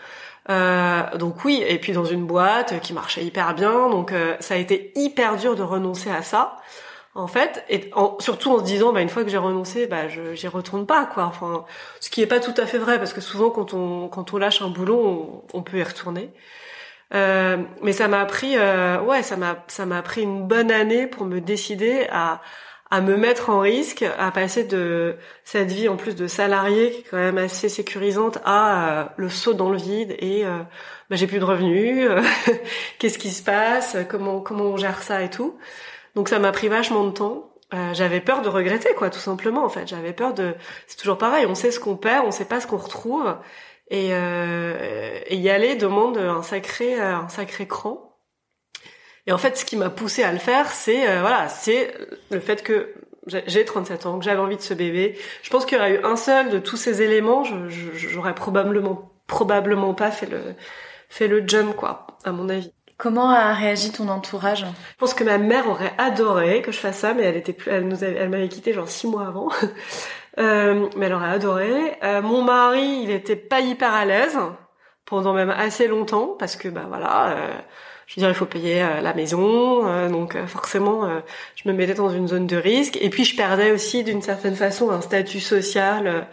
Euh, 0.48 1.02
donc 1.16 1.44
oui, 1.44 1.64
et 1.66 1.78
puis 1.78 1.92
dans 1.92 2.04
une 2.04 2.24
boîte 2.24 2.80
qui 2.80 2.92
marchait 2.92 3.24
hyper 3.24 3.54
bien, 3.54 3.90
donc 3.90 4.12
euh, 4.12 4.36
ça 4.40 4.54
a 4.54 4.56
été 4.58 4.92
hyper 4.94 5.36
dur 5.36 5.56
de 5.56 5.62
renoncer 5.62 6.10
à 6.10 6.22
ça, 6.22 6.56
en 7.16 7.26
fait, 7.26 7.64
et 7.68 7.90
surtout 8.20 8.52
en 8.52 8.58
se 8.60 8.64
disant, 8.64 8.92
bah, 8.92 9.00
une 9.00 9.08
fois 9.08 9.24
que 9.24 9.30
j'ai 9.30 9.38
renoncé, 9.38 9.86
bah, 9.88 10.08
je 10.08 10.34
j'y 10.34 10.46
retourne 10.48 10.86
pas, 10.86 11.06
quoi. 11.06 11.24
Enfin, 11.24 11.64
ce 12.00 12.10
qui 12.10 12.22
est 12.22 12.26
pas 12.26 12.40
tout 12.40 12.54
à 12.58 12.66
fait 12.66 12.78
vrai, 12.78 12.98
parce 12.98 13.12
que 13.12 13.20
souvent 13.20 13.50
quand 13.50 13.74
on 13.74 14.08
quand 14.08 14.34
on 14.34 14.38
lâche 14.38 14.62
un 14.62 14.68
boulot, 14.68 15.42
on, 15.52 15.58
on 15.58 15.62
peut 15.62 15.78
y 15.78 15.82
retourner. 15.82 16.30
Euh, 17.14 17.58
mais 17.82 17.92
ça 17.92 18.08
m'a 18.08 18.24
pris, 18.26 18.56
euh, 18.56 19.00
ouais, 19.00 19.22
ça 19.22 19.36
m'a 19.36 19.64
ça 19.68 19.86
m'a 19.86 20.02
pris 20.02 20.22
une 20.22 20.46
bonne 20.46 20.70
année 20.70 21.06
pour 21.06 21.24
me 21.26 21.40
décider 21.40 22.06
à 22.12 22.40
à 22.90 23.00
me 23.00 23.16
mettre 23.16 23.50
en 23.50 23.60
risque, 23.60 24.04
à 24.18 24.30
passer 24.30 24.64
de 24.64 25.16
cette 25.44 25.72
vie 25.72 25.88
en 25.88 25.96
plus 25.96 26.14
de 26.14 26.26
salarié 26.26 26.92
qui 26.92 26.98
est 27.00 27.04
quand 27.10 27.16
même 27.16 27.38
assez 27.38 27.68
sécurisante 27.68 28.38
à 28.44 29.00
euh, 29.00 29.04
le 29.16 29.28
saut 29.28 29.54
dans 29.54 29.70
le 29.70 29.76
vide 29.76 30.14
et 30.18 30.46
euh, 30.46 30.58
bah, 31.10 31.16
j'ai 31.16 31.26
plus 31.26 31.40
de 31.40 31.44
revenus, 31.44 32.06
euh, 32.08 32.22
qu'est-ce 32.98 33.18
qui 33.18 33.30
se 33.30 33.42
passe, 33.42 33.96
comment 34.08 34.40
comment 34.40 34.64
on 34.64 34.76
gère 34.76 35.02
ça 35.02 35.22
et 35.22 35.30
tout. 35.30 35.58
Donc 36.14 36.28
ça 36.28 36.38
m'a 36.38 36.52
pris 36.52 36.68
vachement 36.68 37.04
de 37.04 37.10
temps. 37.10 37.50
j'avais 37.92 38.20
peur 38.20 38.42
de 38.42 38.48
regretter 38.48 38.94
quoi, 38.94 39.10
tout 39.10 39.18
simplement 39.18 39.64
en 39.64 39.68
fait. 39.68 39.88
J'avais 39.88 40.12
peur 40.12 40.32
de, 40.32 40.54
c'est 40.86 40.96
toujours 40.96 41.18
pareil, 41.18 41.46
on 41.46 41.54
sait 41.56 41.72
ce 41.72 41.80
qu'on 41.80 41.96
perd, 41.96 42.24
on 42.26 42.30
sait 42.30 42.44
pas 42.44 42.60
ce 42.60 42.66
qu'on 42.66 42.76
retrouve 42.78 43.36
et, 43.90 44.10
et 44.10 45.36
y 45.36 45.50
aller 45.50 45.74
demande 45.76 46.18
un 46.18 46.42
sacré 46.42 46.98
un 47.00 47.28
sacré 47.28 47.66
cran. 47.66 48.05
Et 49.26 49.32
en 49.32 49.38
fait, 49.38 49.56
ce 49.56 49.64
qui 49.64 49.76
m'a 49.76 49.90
poussé 49.90 50.22
à 50.22 50.32
le 50.32 50.38
faire, 50.38 50.70
c'est 50.70 51.08
euh, 51.08 51.20
voilà, 51.20 51.48
c'est 51.48 51.92
le 52.30 52.40
fait 52.40 52.62
que 52.62 52.94
j'ai 53.26 53.64
37 53.64 54.06
ans, 54.06 54.18
que 54.18 54.24
j'avais 54.24 54.40
envie 54.40 54.56
de 54.56 54.62
ce 54.62 54.74
bébé. 54.74 55.18
Je 55.42 55.50
pense 55.50 55.66
qu'il 55.66 55.76
y 55.78 55.80
aurait 55.80 55.94
eu 55.94 56.04
un 56.04 56.16
seul 56.16 56.50
de 56.50 56.58
tous 56.58 56.76
ces 56.76 57.02
éléments, 57.02 57.42
j'aurais 57.94 58.34
probablement 58.34 59.10
probablement 59.26 59.94
pas 59.94 60.12
fait 60.12 60.26
le 60.26 60.40
fait 61.08 61.26
le 61.26 61.46
jump 61.46 61.74
quoi, 61.74 62.06
à 62.24 62.32
mon 62.32 62.48
avis. 62.48 62.72
Comment 62.98 63.28
a 63.28 63.52
réagi 63.52 63.92
ton 63.92 64.08
entourage? 64.08 64.60
Je 64.60 64.96
pense 64.96 65.12
que 65.12 65.22
ma 65.22 65.36
mère 65.36 65.68
aurait 65.68 65.92
adoré 65.98 66.62
que 66.62 66.72
je 66.72 66.78
fasse 66.78 66.98
ça, 66.98 67.12
mais 67.12 67.24
elle 67.24 67.36
était 67.36 67.52
plus, 67.52 67.70
elle 67.70 67.86
nous 67.86 68.02
elle 68.02 68.30
m'avait 68.30 68.48
quitté 68.48 68.72
genre 68.72 68.88
six 68.88 69.06
mois 69.06 69.26
avant. 69.26 69.48
euh, 70.38 70.88
mais 70.96 71.06
elle 71.06 71.12
aurait 71.12 71.28
adoré. 71.28 71.98
Euh, 72.02 72.22
mon 72.22 72.42
mari, 72.42 73.00
il 73.02 73.10
était 73.10 73.36
pas 73.36 73.60
hyper 73.60 73.92
à 73.92 74.06
l'aise 74.06 74.38
pendant 75.04 75.34
même 75.34 75.50
assez 75.50 75.88
longtemps 75.88 76.36
parce 76.38 76.56
que 76.56 76.68
bah 76.68 76.86
voilà. 76.88 77.36
Euh, 77.36 77.58
je 78.06 78.14
veux 78.14 78.20
dire, 78.20 78.28
il 78.30 78.34
faut 78.34 78.46
payer 78.46 78.82
euh, 78.82 79.00
la 79.00 79.14
maison, 79.14 79.86
euh, 79.86 80.08
donc 80.08 80.36
euh, 80.36 80.46
forcément, 80.46 81.08
je 81.56 81.68
me 81.68 81.74
mettais 81.74 81.94
dans 81.94 82.10
une 82.10 82.28
zone 82.28 82.46
de 82.46 82.56
risque. 82.56 82.96
Et 83.00 83.10
puis, 83.10 83.24
je 83.24 83.36
perdais 83.36 83.72
aussi, 83.72 84.04
d'une 84.04 84.22
certaine 84.22 84.54
façon, 84.54 84.90
un 84.90 85.00
statut 85.00 85.40
social, 85.40 86.26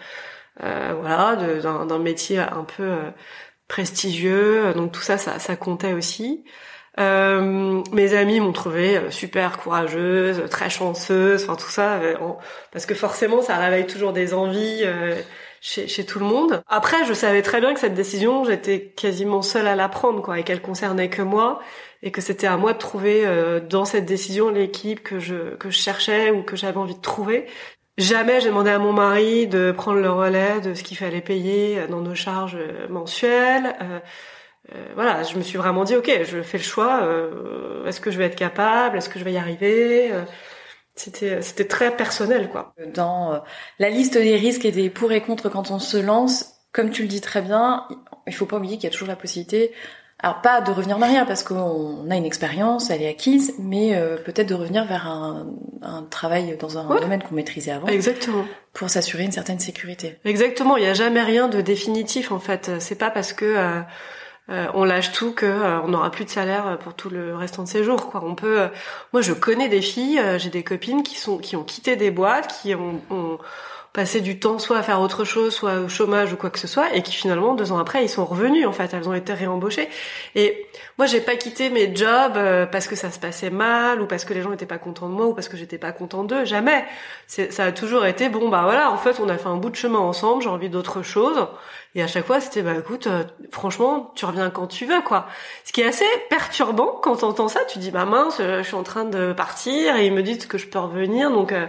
voilà, 0.60 1.36
d'un 1.36 2.00
métier 2.00 2.40
un 2.40 2.64
peu 2.64 2.96
prestigieux. 3.68 4.74
Donc 4.76 4.92
tout 4.92 5.02
ça, 5.02 5.18
ça, 5.18 5.40
ça 5.40 5.56
comptait 5.56 5.94
aussi. 5.94 6.44
Euh, 7.00 7.82
mes 7.92 8.14
amis 8.14 8.40
m'ont 8.40 8.52
trouvé 8.52 9.10
super 9.10 9.58
courageuse, 9.58 10.44
très 10.52 10.70
chanceuse, 10.70 11.44
enfin 11.44 11.56
tout 11.56 11.72
ça, 11.72 12.00
parce 12.72 12.86
que 12.86 12.94
forcément 12.94 13.42
ça 13.42 13.58
réveille 13.58 13.88
toujours 13.88 14.14
des 14.14 14.36
envies 14.36 14.84
chez, 15.64 15.88
chez, 15.88 16.06
tout 16.06 16.20
le 16.20 16.26
monde. 16.26 16.62
Après, 16.68 17.06
je 17.06 17.14
savais 17.14 17.42
très 17.42 17.62
bien 17.62 17.74
que 17.74 17.80
cette 17.80 17.94
décision, 17.94 18.44
j'étais 18.44 18.82
quasiment 18.82 19.42
seule 19.42 19.66
à 19.66 19.76
la 19.76 19.88
prendre, 19.88 20.22
quoi, 20.22 20.38
et 20.38 20.44
qu'elle 20.44 20.62
concernait 20.62 21.10
que 21.10 21.22
moi, 21.22 21.62
et 22.04 22.12
que 22.12 22.20
c'était 22.20 22.48
à 22.48 22.58
moi 22.58 22.74
de 22.74 22.78
trouver 22.78 23.26
euh, 23.26 23.62
dans 23.62 23.86
cette 23.86 24.06
décision 24.06 24.50
l'équipe 24.50 25.02
que 25.02 25.20
je 25.20 25.56
que 25.56 25.70
je 25.70 25.78
cherchais 25.78 26.32
ou 26.32 26.44
que 26.44 26.58
j'avais 26.58 26.78
envie 26.78 26.96
de 26.96 27.02
trouver. 27.02 27.48
Jamais 27.98 28.42
j'ai 28.42 28.50
demandé 28.50 28.72
à 28.72 28.80
mon 28.80 28.92
mari 28.92 29.48
de 29.48 29.72
prendre 29.72 30.00
le 30.00 30.12
relais 30.12 30.60
de 30.62 30.74
ce 30.74 30.84
qu'il 30.84 30.98
fallait 30.98 31.22
payer 31.22 31.88
dans 31.88 32.02
nos 32.02 32.16
charges 32.16 32.58
mensuelles. 32.90 33.76
Euh, 33.82 34.00
euh, 34.76 34.86
voilà, 34.96 35.24
je 35.24 35.38
me 35.38 35.44
suis 35.44 35.58
vraiment 35.58 35.84
dit, 35.86 35.96
ok, 35.96 36.12
je 36.24 36.42
fais 36.42 36.58
le 36.58 36.64
choix. 36.64 37.08
Est-ce 37.86 38.02
que 38.02 38.12
je 38.12 38.18
vais 38.18 38.26
être 38.26 38.36
capable 38.36 38.98
Est-ce 38.98 39.10
que 39.10 39.20
je 39.20 39.24
vais 39.24 39.34
y 39.34 39.38
arriver 39.38 40.12
c'était 40.96 41.42
c'était 41.42 41.68
très 41.68 41.96
personnel 41.96 42.50
quoi. 42.50 42.74
Dans 42.94 43.34
euh, 43.34 43.40
la 43.80 43.90
liste 43.90 44.18
des 44.18 44.36
risques 44.36 44.66
et 44.66 44.72
des 44.72 44.90
pour 44.90 45.12
et 45.12 45.22
contre 45.22 45.50
quand 45.50 45.72
on 45.72 45.80
se 45.80 45.98
lance, 45.98 46.56
comme 46.72 46.90
tu 46.90 47.04
le 47.04 47.08
dis 47.08 47.22
très 47.22 47.42
bien, 47.42 47.88
il 48.28 48.34
faut 48.34 48.46
pas 48.46 48.58
oublier 48.58 48.76
qu'il 48.76 48.86
y 48.86 48.88
a 48.88 48.92
toujours 48.92 49.08
la 49.08 49.16
possibilité 49.16 49.74
alors 50.24 50.40
pas 50.40 50.62
de 50.62 50.72
revenir 50.72 50.98
en 50.98 51.02
arrière 51.02 51.26
parce 51.26 51.44
qu'on 51.44 52.10
a 52.10 52.16
une 52.16 52.24
expérience, 52.24 52.90
elle 52.90 53.02
est 53.02 53.10
acquise, 53.10 53.56
mais 53.60 53.94
euh, 53.94 54.16
peut-être 54.16 54.48
de 54.48 54.54
revenir 54.54 54.86
vers 54.86 55.06
un, 55.06 55.48
un 55.82 56.04
travail 56.04 56.56
dans 56.58 56.78
un 56.78 56.98
domaine 57.02 57.22
qu'on 57.22 57.36
maîtrisait 57.36 57.72
avant. 57.72 57.88
Exactement. 57.88 58.46
Pour 58.72 58.90
s'assurer 58.90 59.24
une 59.24 59.34
certaine 59.34 59.60
sécurité. 59.60 60.18
Exactement. 60.24 60.78
Il 60.78 60.84
n'y 60.84 60.90
a 60.90 60.94
jamais 60.94 61.22
rien 61.22 61.50
de 61.50 61.60
définitif 61.60 62.32
en 62.32 62.40
fait. 62.40 62.72
C'est 62.80 62.96
pas 62.96 63.12
parce 63.12 63.34
que 63.34 63.44
euh, 63.44 63.82
euh, 64.50 64.68
on 64.74 64.84
lâche 64.84 65.14
tout 65.14 65.32
que 65.32 65.46
euh, 65.46 65.80
on 65.84 65.88
n'aura 65.88 66.12
plus 66.12 66.26
de 66.26 66.30
salaire 66.30 66.78
pour 66.80 66.94
tout 66.96 67.10
le 67.10 67.34
restant 67.34 67.64
de 67.64 67.68
ses 67.70 67.86
jours 67.86 68.10
quoi. 68.10 68.22
On 68.26 68.36
peut 68.36 68.62
euh, 68.64 68.68
moi 69.14 69.22
je 69.22 69.32
connais 69.32 69.70
des 69.70 69.82
filles 69.82 70.22
j'ai 70.38 70.50
des 70.50 70.64
copines 70.64 71.02
qui 71.02 71.16
sont 71.18 71.38
qui 71.38 71.56
ont 71.56 71.64
quitté 71.64 71.96
des 71.96 72.12
boîtes 72.12 72.60
qui 72.62 72.76
ont, 72.76 73.02
ont, 73.10 73.38
passer 73.94 74.22
du 74.22 74.40
temps 74.40 74.58
soit 74.58 74.78
à 74.80 74.84
faire 74.84 75.00
autre 75.02 75.24
chose, 75.24 75.54
soit 75.54 75.76
au 75.76 75.88
chômage 75.88 76.34
ou 76.34 76.36
quoi 76.36 76.50
que 76.50 76.58
ce 76.58 76.66
soit, 76.68 76.96
et 76.96 77.04
qui 77.04 77.12
finalement 77.14 77.54
deux 77.54 77.72
ans 77.72 77.78
après 77.78 78.04
ils 78.04 78.10
sont 78.10 78.26
revenus 78.26 78.66
en 78.66 78.74
fait, 78.74 78.92
elles 78.92 79.08
ont 79.08 79.14
été 79.14 79.34
réembauchées. 79.34 79.88
Et 80.34 80.66
moi 80.98 81.06
j'ai 81.06 81.22
pas 81.22 81.36
quitté 81.36 81.70
mes 81.70 81.96
jobs 81.96 82.36
euh, 82.36 82.66
parce 82.66 82.88
que 82.88 82.96
ça 82.96 83.12
se 83.12 83.20
passait 83.20 83.52
mal 83.52 84.02
ou 84.02 84.08
parce 84.08 84.26
que 84.26 84.34
les 84.34 84.42
gens 84.42 84.52
étaient 84.52 84.66
pas 84.66 84.80
contents 84.80 85.08
de 85.08 85.14
moi 85.14 85.28
ou 85.28 85.36
parce 85.36 85.48
que 85.48 85.58
j'étais 85.58 85.78
pas 85.78 85.92
content 85.92 86.24
d'eux, 86.24 86.44
jamais. 86.44 86.84
Ça 87.28 87.66
a 87.66 87.72
toujours 87.72 88.06
été 88.08 88.30
bon 88.30 88.50
bah 88.50 88.62
voilà, 88.64 88.92
en 88.92 88.98
fait 88.98 89.20
on 89.20 89.30
a 89.30 89.38
fait 89.38 89.48
un 89.48 89.58
bout 89.58 89.70
de 89.70 89.76
chemin 89.76 90.00
ensemble, 90.00 90.42
j'ai 90.42 90.50
envie 90.50 90.70
d'autre 90.70 91.04
chose. 91.04 91.46
Et 91.94 92.02
à 92.02 92.08
chaque 92.08 92.26
fois 92.26 92.42
c'était 92.42 92.64
bah 92.64 92.74
écoute, 92.76 93.06
euh, 93.06 93.24
franchement 93.52 94.12
tu 94.16 94.26
reviens 94.26 94.50
quand 94.50 94.66
tu 94.66 94.88
veux 94.88 95.02
quoi. 95.02 95.28
Ce 95.66 95.72
qui 95.72 95.82
est 95.82 95.88
assez 95.88 96.06
perturbant 96.32 97.00
quand 97.04 97.18
t'entends 97.18 97.48
ça, 97.48 97.60
tu 97.70 97.78
dis 97.78 97.92
bah 97.92 98.06
mince, 98.06 98.40
je 98.40 98.64
suis 98.64 98.76
en 98.76 98.84
train 98.84 99.06
de 99.06 99.34
partir 99.34 99.96
et 99.98 100.08
ils 100.08 100.14
me 100.14 100.24
disent 100.24 100.48
que 100.48 100.58
je 100.58 100.66
peux 100.66 100.80
revenir 100.80 101.30
donc. 101.30 101.52
Euh, 101.52 101.68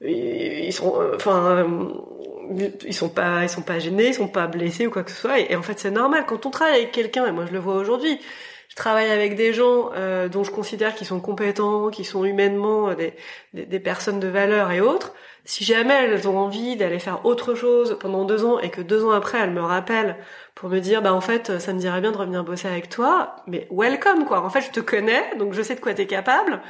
ils 0.00 0.72
sont 0.72 1.00
euh, 1.00 1.16
enfin 1.16 1.44
euh, 1.58 2.68
ils 2.86 2.94
sont 2.94 3.08
pas 3.08 3.42
ils 3.42 3.48
sont 3.48 3.62
pas 3.62 3.78
gênés 3.78 4.08
ils 4.08 4.14
sont 4.14 4.28
pas 4.28 4.46
blessés 4.46 4.86
ou 4.86 4.90
quoi 4.90 5.02
que 5.02 5.10
ce 5.10 5.16
soit. 5.20 5.40
Et, 5.40 5.56
en 5.56 5.62
fait 5.62 5.78
c'est 5.78 5.90
normal 5.90 6.24
quand 6.26 6.46
on 6.46 6.50
travaille 6.50 6.76
avec 6.76 6.92
quelqu'un 6.92 7.26
et 7.26 7.32
moi 7.32 7.46
je 7.46 7.52
le 7.52 7.58
vois 7.58 7.74
aujourd'hui. 7.74 8.20
Je 8.68 8.76
travaille 8.76 9.10
avec 9.10 9.34
des 9.34 9.52
gens 9.52 9.90
euh, 9.96 10.28
dont 10.28 10.44
je 10.44 10.50
considère 10.50 10.94
qu'ils 10.94 11.06
sont 11.06 11.20
compétents 11.20 11.88
qui 11.90 12.04
sont 12.04 12.24
humainement 12.24 12.94
des, 12.94 13.14
des, 13.54 13.64
des, 13.66 13.80
personnes 13.80 14.20
de 14.20 14.28
valeur 14.28 14.70
et 14.70 14.80
autres. 14.80 15.14
Si 15.44 15.64
jamais 15.64 15.94
elles 15.94 16.28
ont 16.28 16.38
envie 16.38 16.76
d'aller 16.76 16.98
faire 16.98 17.24
autre 17.24 17.54
chose 17.54 17.96
pendant 17.98 18.24
deux 18.24 18.44
ans 18.44 18.60
et 18.60 18.70
que 18.70 18.82
deux 18.82 19.04
ans 19.04 19.10
après 19.10 19.38
elles 19.38 19.50
me 19.50 19.62
rappellent 19.62 20.16
pour 20.54 20.68
me 20.68 20.78
dire 20.80 21.02
bah 21.02 21.14
en 21.14 21.20
fait 21.20 21.58
ça 21.58 21.72
me 21.72 21.78
dirait 21.80 22.00
bien 22.00 22.12
de 22.12 22.18
revenir 22.18 22.44
bosser 22.44 22.68
avec 22.68 22.88
toi 22.88 23.36
mais 23.46 23.66
welcome 23.70 24.24
quoi. 24.26 24.42
En 24.44 24.50
fait 24.50 24.60
je 24.60 24.70
te 24.70 24.80
connais 24.80 25.36
donc 25.38 25.54
je 25.54 25.62
sais 25.62 25.74
de 25.74 25.80
quoi 25.80 25.94
t'es 25.94 26.06
capable. 26.06 26.60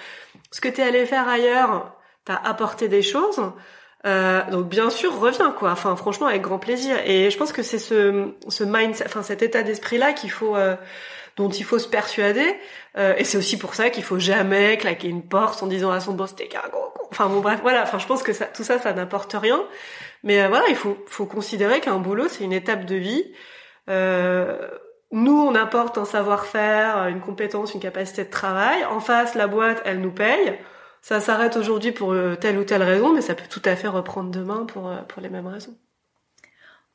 Ce 0.51 0.61
que 0.61 0.69
t'es 0.69 0.83
allé 0.83 1.05
faire 1.05 1.29
ailleurs 1.29 1.98
t'as 2.29 2.41
apporté 2.45 2.89
des 2.89 3.03
choses. 3.03 3.41
Euh, 4.07 4.43
donc 4.51 4.69
bien 4.69 4.91
sûr, 4.91 5.19
reviens 5.19 5.51
quoi. 5.51 5.73
Enfin 5.73 5.97
franchement 5.97 6.27
avec 6.27 6.43
grand 6.43 6.59
plaisir. 6.59 6.97
Et 7.05 7.31
je 7.31 7.39
pense 7.39 7.53
que 7.53 7.63
c'est 7.63 7.79
ce 7.79 8.33
ce 8.49 8.65
mindset, 8.65 9.07
enfin 9.07 9.23
cet 9.23 9.43
état 9.43 9.63
d'esprit 9.63 9.99
là 9.99 10.13
qu'il 10.13 10.31
faut 10.31 10.55
euh, 10.55 10.77
dont 11.37 11.49
il 11.49 11.65
faut 11.65 11.79
se 11.79 11.89
persuader. 11.89 12.55
Euh, 12.99 13.15
et 13.17 13.25
c'est 13.25 13.39
aussi 13.39 13.59
pour 13.59 13.75
ça 13.75 13.89
qu'il 13.91 14.05
faut 14.05 14.19
jamais 14.19 14.77
claquer 14.77 15.09
une 15.09 15.27
porte 15.27 15.63
en 15.63 15.67
disant 15.67 15.91
à 15.91 16.01
son 16.01 16.13
boss 16.13 16.37
t'es 16.37 16.49
qu'un 16.49 16.69
gros 16.71 16.93
con. 16.95 17.05
Enfin 17.11 17.27
bon 17.29 17.41
bref 17.41 17.61
voilà. 17.63 17.83
Enfin 17.83 17.99
je 17.99 18.07
pense 18.07 18.23
que 18.23 18.35
ça, 18.35 18.45
tout 18.45 18.63
ça 18.63 18.79
ça 18.79 18.93
n'apporte 18.93 19.33
rien. 19.33 19.65
Mais 20.23 20.43
euh, 20.43 20.49
voilà 20.49 20.67
il 20.69 20.77
faut 20.77 20.99
faut 21.07 21.27
considérer 21.27 21.81
qu'un 21.81 21.99
boulot 21.99 22.29
c'est 22.29 22.45
une 22.45 22.53
étape 22.53 22.85
de 22.85 22.97
vie. 22.97 23.25
Euh, 23.89 24.69
nous, 25.11 25.41
on 25.41 25.55
apporte 25.55 25.97
un 25.97 26.05
savoir-faire, 26.05 27.07
une 27.07 27.21
compétence, 27.21 27.73
une 27.73 27.81
capacité 27.81 28.25
de 28.25 28.31
travail. 28.31 28.85
En 28.85 29.01
face, 29.01 29.35
la 29.35 29.47
boîte, 29.47 29.81
elle 29.87 30.03
nous 30.03 30.11
paye 30.11 30.59
ça 31.03 31.21
s'arrête 31.21 31.57
aujourd'hui 31.57 31.93
pour 31.93 32.13
euh, 32.13 32.37
telle 32.37 32.59
ou 32.59 32.65
telle 32.65 32.83
raison, 32.83 33.13
mais 33.13 33.21
ça 33.21 33.35
peut 33.35 33.49
tout 33.49 33.63
à 33.65 33.77
fait 33.77 33.89
reprendre 33.89 34.31
demain 34.31 34.65
pour, 34.67 34.89
euh, 34.89 34.97
pour 35.09 35.23
les 35.23 35.29
mêmes 35.29 35.47
raisons. 35.47 35.77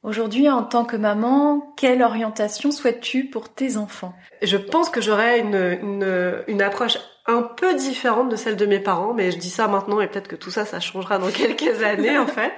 Aujourd'hui, 0.04 0.50
en 0.50 0.64
tant 0.64 0.84
que 0.84 0.98
maman, 0.98 1.74
quelle 1.78 2.04
orientation 2.04 2.72
souhaites-tu 2.72 3.26
pour 3.26 3.54
tes 3.54 3.78
enfants? 3.78 4.14
Je 4.42 4.58
pense 4.58 4.90
que 4.90 5.00
j'aurais 5.00 5.40
une, 5.40 5.56
une, 5.82 6.44
une, 6.48 6.62
approche 6.62 6.98
un 7.26 7.42
peu 7.42 7.74
différente 7.76 8.28
de 8.28 8.36
celle 8.36 8.58
de 8.58 8.66
mes 8.66 8.82
parents, 8.82 9.14
mais 9.14 9.32
je 9.32 9.38
dis 9.38 9.50
ça 9.50 9.70
maintenant 9.70 10.02
et 10.02 10.08
peut-être 10.08 10.28
que 10.28 10.36
tout 10.36 10.52
ça, 10.52 10.66
ça 10.66 10.82
changera 10.82 11.20
dans 11.20 11.32
quelques 11.32 11.82
années 11.84 12.18
en 12.18 12.28
fait. 12.28 12.52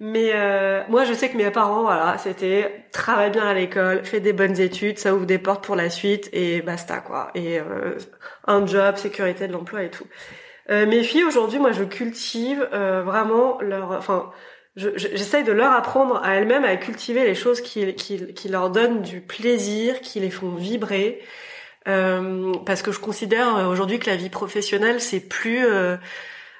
Mais 0.00 0.30
euh, 0.32 0.82
moi, 0.88 1.04
je 1.04 1.12
sais 1.12 1.28
que 1.28 1.36
mes 1.36 1.50
parents, 1.50 1.82
voilà, 1.82 2.18
c'était 2.18 2.84
travaille 2.92 3.30
bien 3.30 3.48
à 3.48 3.54
l'école, 3.54 4.04
fais 4.04 4.20
des 4.20 4.32
bonnes 4.32 4.60
études, 4.60 4.98
ça 4.98 5.12
ouvre 5.12 5.26
des 5.26 5.38
portes 5.38 5.64
pour 5.64 5.74
la 5.74 5.90
suite 5.90 6.28
et 6.32 6.62
basta 6.62 6.98
quoi. 7.00 7.30
Et 7.34 7.58
euh, 7.58 7.96
un 8.46 8.64
job, 8.64 8.96
sécurité 8.96 9.48
de 9.48 9.52
l'emploi 9.54 9.82
et 9.82 9.90
tout. 9.90 10.06
Euh, 10.70 10.86
mes 10.86 11.02
filles 11.02 11.24
aujourd'hui, 11.24 11.58
moi, 11.58 11.72
je 11.72 11.84
cultive 11.84 12.68
euh, 12.72 13.02
vraiment 13.02 13.60
leur, 13.60 13.92
enfin, 13.92 14.30
j'essaye 14.76 15.44
de 15.44 15.52
leur 15.52 15.72
apprendre 15.72 16.20
à 16.22 16.34
elles-mêmes 16.34 16.64
à 16.64 16.76
cultiver 16.76 17.24
les 17.24 17.34
choses 17.34 17.60
qui, 17.60 17.94
qui, 17.94 18.32
qui, 18.34 18.48
leur 18.48 18.70
donnent 18.70 19.02
du 19.02 19.20
plaisir, 19.20 20.00
qui 20.00 20.20
les 20.20 20.30
font 20.30 20.50
vibrer. 20.50 21.22
Euh, 21.88 22.52
parce 22.66 22.82
que 22.82 22.92
je 22.92 23.00
considère 23.00 23.66
aujourd'hui 23.68 23.98
que 23.98 24.10
la 24.10 24.16
vie 24.16 24.28
professionnelle, 24.28 25.00
c'est 25.00 25.20
plus 25.20 25.66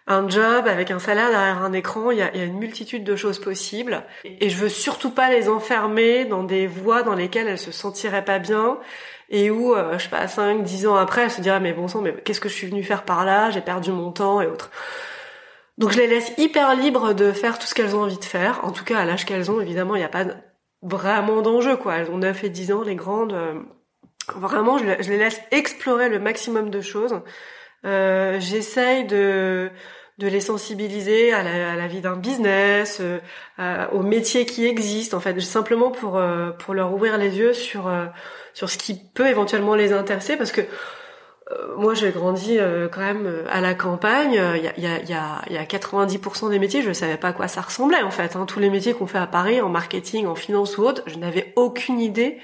un 0.06 0.26
job 0.26 0.66
avec 0.66 0.90
un 0.90 0.98
salaire 0.98 1.28
derrière 1.28 1.62
un 1.62 1.74
écran. 1.74 2.10
Il 2.10 2.18
y 2.18 2.22
a, 2.22 2.34
y 2.34 2.40
a 2.40 2.44
une 2.44 2.58
multitude 2.58 3.04
de 3.04 3.14
choses 3.14 3.38
possibles. 3.38 4.02
Et 4.24 4.48
je 4.48 4.56
veux 4.56 4.70
surtout 4.70 5.10
pas 5.10 5.28
les 5.30 5.50
enfermer 5.50 6.24
dans 6.24 6.44
des 6.44 6.66
voies 6.66 7.02
dans 7.02 7.14
lesquelles 7.14 7.46
elles 7.46 7.58
se 7.58 7.72
sentiraient 7.72 8.24
pas 8.24 8.38
bien 8.38 8.78
et 9.28 9.50
où, 9.50 9.74
euh, 9.74 9.98
je 9.98 10.04
sais 10.04 10.10
pas, 10.10 10.26
5, 10.26 10.62
10 10.62 10.86
ans 10.86 10.96
après, 10.96 11.22
elle 11.22 11.30
se 11.30 11.40
dirait, 11.40 11.60
mais 11.60 11.72
bon 11.72 11.88
sang, 11.88 12.00
mais 12.00 12.14
qu'est-ce 12.24 12.40
que 12.40 12.48
je 12.48 12.54
suis 12.54 12.66
venue 12.66 12.82
faire 12.82 13.04
par 13.04 13.24
là? 13.24 13.50
J'ai 13.50 13.60
perdu 13.60 13.92
mon 13.92 14.10
temps 14.12 14.40
et 14.40 14.46
autres. 14.46 14.70
Donc 15.76 15.92
je 15.92 15.98
les 15.98 16.06
laisse 16.08 16.32
hyper 16.38 16.74
libres 16.74 17.12
de 17.12 17.32
faire 17.32 17.58
tout 17.58 17.66
ce 17.66 17.74
qu'elles 17.74 17.94
ont 17.94 18.02
envie 18.02 18.18
de 18.18 18.24
faire. 18.24 18.64
En 18.64 18.72
tout 18.72 18.84
cas, 18.84 18.98
à 18.98 19.04
l'âge 19.04 19.26
qu'elles 19.26 19.50
ont, 19.50 19.60
évidemment, 19.60 19.94
il 19.94 20.00
n'y 20.00 20.04
a 20.04 20.08
pas 20.08 20.24
vraiment 20.82 21.42
d'enjeu, 21.42 21.76
quoi. 21.76 21.96
Elles 21.96 22.10
ont 22.10 22.18
9 22.18 22.44
et 22.44 22.48
10 22.48 22.72
ans, 22.72 22.82
les 22.82 22.96
grandes. 22.96 23.32
Euh, 23.32 23.60
vraiment, 24.34 24.78
je, 24.78 24.84
les 24.84 25.18
laisse 25.18 25.40
explorer 25.50 26.08
le 26.08 26.18
maximum 26.18 26.70
de 26.70 26.80
choses. 26.80 27.20
Euh, 27.84 28.40
J'essaye 28.40 29.04
de 29.04 29.70
de 30.18 30.26
les 30.26 30.40
sensibiliser 30.40 31.33
à 31.33 31.42
la, 31.42 31.72
à 31.72 31.76
la 31.76 31.87
vie 31.87 32.00
d'un 32.00 32.16
business, 32.16 33.00
euh, 33.00 33.87
aux 33.92 34.02
métiers 34.02 34.46
qui 34.46 34.66
existent, 34.66 35.16
en 35.16 35.20
fait, 35.20 35.38
simplement 35.40 35.90
pour 35.90 36.16
euh, 36.16 36.50
pour 36.50 36.74
leur 36.74 36.92
ouvrir 36.92 37.18
les 37.18 37.38
yeux 37.38 37.52
sur 37.52 37.88
euh, 37.88 38.07
sur 38.54 38.68
ce 38.68 38.78
qui 38.78 38.94
peut 39.14 39.28
éventuellement 39.28 39.76
les 39.76 39.92
intéresser 39.92 40.37
parce 40.37 40.50
que 40.50 40.62
euh, 41.52 41.76
moi 41.76 41.94
j'ai 41.94 42.11
grandi 42.11 42.59
euh, 42.59 42.88
quand 42.88 43.00
même 43.00 43.26
euh, 43.26 43.44
à 43.48 43.61
la 43.61 43.74
campagne, 43.74 44.33
il 44.33 44.62
y 44.62 44.68
a, 44.68 44.78
y, 44.78 44.87
a, 44.87 45.02
y, 45.02 45.14
a, 45.14 45.42
y 45.48 45.57
a 45.57 45.64
90% 45.64 46.50
des 46.50 46.59
métiers, 46.59 46.83
je 46.83 46.88
ne 46.88 46.94
savais 46.94 47.16
pas 47.16 47.28
à 47.28 47.33
quoi 47.33 47.48
ça 47.48 47.61
ressemblait 47.61 48.02
en 48.02 48.11
fait. 48.11 48.37
Hein. 48.37 48.44
Tous 48.46 48.61
les 48.61 48.68
métiers 48.68 48.92
qu'on 48.94 49.07
fait 49.07 49.18
à 49.18 49.26
Paris, 49.26 49.61
en 49.61 49.68
marketing, 49.68 50.26
en 50.26 50.35
finance 50.35 50.76
ou 50.76 50.83
autre, 50.83 51.02
je 51.07 51.16
n'avais 51.16 51.52
aucune 51.57 52.00
idée 52.00 52.38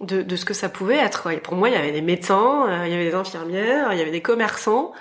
de, 0.00 0.22
de, 0.22 0.36
ce 0.36 0.44
que 0.44 0.54
ça 0.54 0.68
pouvait 0.68 0.96
être. 0.96 1.28
Pour 1.42 1.54
moi, 1.54 1.68
il 1.68 1.74
y 1.74 1.78
avait 1.78 1.92
des 1.92 2.02
médecins, 2.02 2.84
il 2.84 2.90
y 2.90 2.94
avait 2.94 3.10
des 3.10 3.14
infirmières, 3.14 3.92
il 3.92 3.98
y 3.98 4.02
avait 4.02 4.10
des 4.10 4.22
commerçants, 4.22 4.92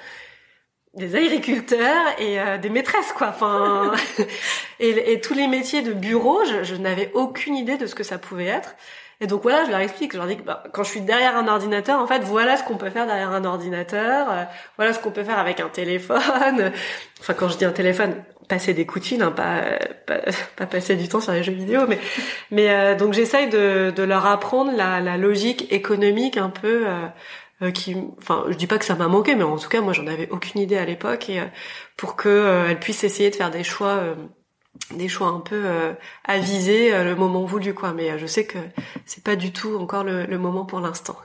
des 0.93 1.15
agriculteurs 1.15 2.05
et 2.19 2.37
des 2.59 2.69
maîtresses 2.69 3.13
quoi. 3.13 3.27
Enfin, 3.29 3.93
et, 4.79 5.13
et, 5.13 5.21
tous 5.21 5.33
les 5.33 5.47
métiers 5.47 5.81
de 5.81 5.93
bureau, 5.93 6.43
je, 6.45 6.63
je 6.63 6.75
n'avais 6.75 7.11
aucune 7.13 7.55
idée 7.55 7.77
de 7.77 7.85
ce 7.87 7.95
que 7.95 8.03
ça 8.03 8.17
pouvait 8.17 8.47
être. 8.47 8.75
Et 9.21 9.27
donc 9.27 9.43
voilà, 9.43 9.65
je 9.65 9.69
leur 9.69 9.79
explique, 9.79 10.13
je 10.13 10.17
leur 10.17 10.25
dis 10.25 10.35
que 10.35 10.41
bah, 10.41 10.63
quand 10.73 10.83
je 10.83 10.89
suis 10.89 11.01
derrière 11.01 11.37
un 11.37 11.47
ordinateur, 11.47 11.99
en 11.99 12.07
fait, 12.07 12.23
voilà 12.23 12.57
ce 12.57 12.63
qu'on 12.63 12.77
peut 12.77 12.89
faire 12.89 13.05
derrière 13.05 13.29
un 13.29 13.45
ordinateur, 13.45 14.27
euh, 14.31 14.43
voilà 14.77 14.93
ce 14.93 14.99
qu'on 14.99 15.11
peut 15.11 15.23
faire 15.23 15.37
avec 15.37 15.59
un 15.59 15.69
téléphone. 15.69 16.19
Enfin, 17.19 17.35
quand 17.35 17.49
je 17.49 17.57
dis 17.57 17.65
un 17.65 17.71
téléphone, 17.71 18.15
passer 18.47 18.73
des 18.73 18.87
coups 18.87 19.03
de 19.03 19.07
fil, 19.09 19.21
hein, 19.21 19.29
pas, 19.29 19.61
pas, 20.55 20.65
passer 20.65 20.95
du 20.95 21.07
temps 21.07 21.21
sur 21.21 21.33
les 21.33 21.43
jeux 21.43 21.51
vidéo, 21.51 21.81
mais 21.87 21.99
mais 22.49 22.71
euh, 22.71 22.95
donc 22.95 23.13
j'essaye 23.13 23.47
de, 23.47 23.93
de 23.95 24.01
leur 24.01 24.25
apprendre 24.25 24.71
la, 24.75 24.99
la 25.01 25.17
logique 25.17 25.71
économique 25.71 26.37
un 26.37 26.49
peu. 26.49 26.87
Euh, 27.61 27.71
qui, 27.71 27.95
enfin, 28.17 28.45
je 28.49 28.55
dis 28.55 28.67
pas 28.67 28.79
que 28.79 28.85
ça 28.85 28.95
m'a 28.95 29.07
manqué, 29.07 29.35
mais 29.35 29.43
en 29.43 29.57
tout 29.57 29.69
cas, 29.69 29.81
moi, 29.81 29.93
j'en 29.93 30.07
avais 30.07 30.27
aucune 30.29 30.61
idée 30.61 30.77
à 30.77 30.85
l'époque, 30.85 31.29
et 31.29 31.41
pour 31.95 32.15
que 32.15 32.65
elles 32.67 32.79
puissent 32.79 33.03
essayer 33.03 33.29
de 33.29 33.35
faire 33.35 33.51
des 33.51 33.63
choix 33.63 34.15
des 34.91 35.07
choix 35.07 35.27
un 35.27 35.39
peu 35.39 35.63
euh, 35.65 35.93
avisés 36.23 36.93
euh, 36.93 37.03
le 37.03 37.15
moment 37.15 37.45
voulu 37.45 37.73
quoi 37.73 37.93
mais 37.93 38.11
euh, 38.11 38.17
je 38.17 38.25
sais 38.25 38.45
que 38.45 38.57
c'est 39.05 39.23
pas 39.23 39.35
du 39.35 39.51
tout 39.51 39.75
encore 39.77 40.03
le 40.03 40.37
moment 40.37 40.65
pour 40.65 40.79
l'instant. 40.79 41.17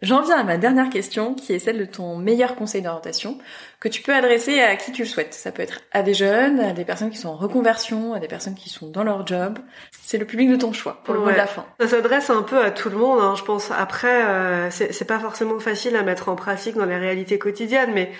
J'en 0.00 0.22
viens 0.22 0.36
à 0.36 0.44
ma 0.44 0.58
dernière 0.58 0.90
question 0.90 1.34
qui 1.34 1.52
est 1.52 1.58
celle 1.58 1.78
de 1.78 1.84
ton 1.84 2.16
meilleur 2.16 2.54
conseil 2.54 2.82
d'orientation 2.82 3.38
que 3.80 3.88
tu 3.88 4.02
peux 4.02 4.14
adresser 4.14 4.60
à 4.60 4.76
qui 4.76 4.92
tu 4.92 5.02
le 5.02 5.08
souhaites. 5.08 5.34
Ça 5.34 5.50
peut 5.50 5.62
être 5.62 5.80
à 5.92 6.02
des 6.02 6.14
jeunes, 6.14 6.60
à 6.60 6.72
des 6.72 6.84
personnes 6.84 7.10
qui 7.10 7.18
sont 7.18 7.30
en 7.30 7.36
reconversion, 7.36 8.14
à 8.14 8.20
des 8.20 8.28
personnes 8.28 8.54
qui 8.54 8.68
sont 8.68 8.88
dans 8.88 9.02
leur 9.02 9.26
job. 9.26 9.58
C'est 10.02 10.18
le 10.18 10.24
public 10.24 10.50
de 10.50 10.56
ton 10.56 10.72
choix 10.72 11.02
pour 11.04 11.14
le 11.14 11.20
mot 11.20 11.30
de 11.30 11.36
la 11.36 11.46
fin. 11.46 11.66
Ça 11.80 11.88
s'adresse 11.88 12.30
un 12.30 12.42
peu 12.42 12.62
à 12.62 12.70
tout 12.70 12.90
le 12.90 12.96
monde, 12.96 13.20
hein, 13.20 13.34
je 13.36 13.42
pense. 13.42 13.70
Après, 13.70 14.24
euh, 14.26 14.70
c'est 14.70 15.06
pas 15.06 15.18
forcément 15.18 15.58
facile 15.58 15.96
à 15.96 16.02
mettre 16.02 16.28
en 16.28 16.36
pratique 16.36 16.76
dans 16.76 16.86
les 16.86 16.98
réalités 16.98 17.38
quotidiennes, 17.38 17.92
mais 17.92 18.12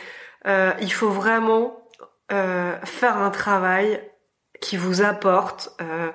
euh, 0.47 0.73
il 0.81 0.93
faut 0.93 1.11
vraiment 1.11 1.79
euh, 2.33 2.77
faire 2.85 3.17
un 3.17 3.31
travail 3.31 4.01
qui 4.61 4.77
vous 4.77 5.03
apporte 5.03 5.71
euh, 5.81 6.11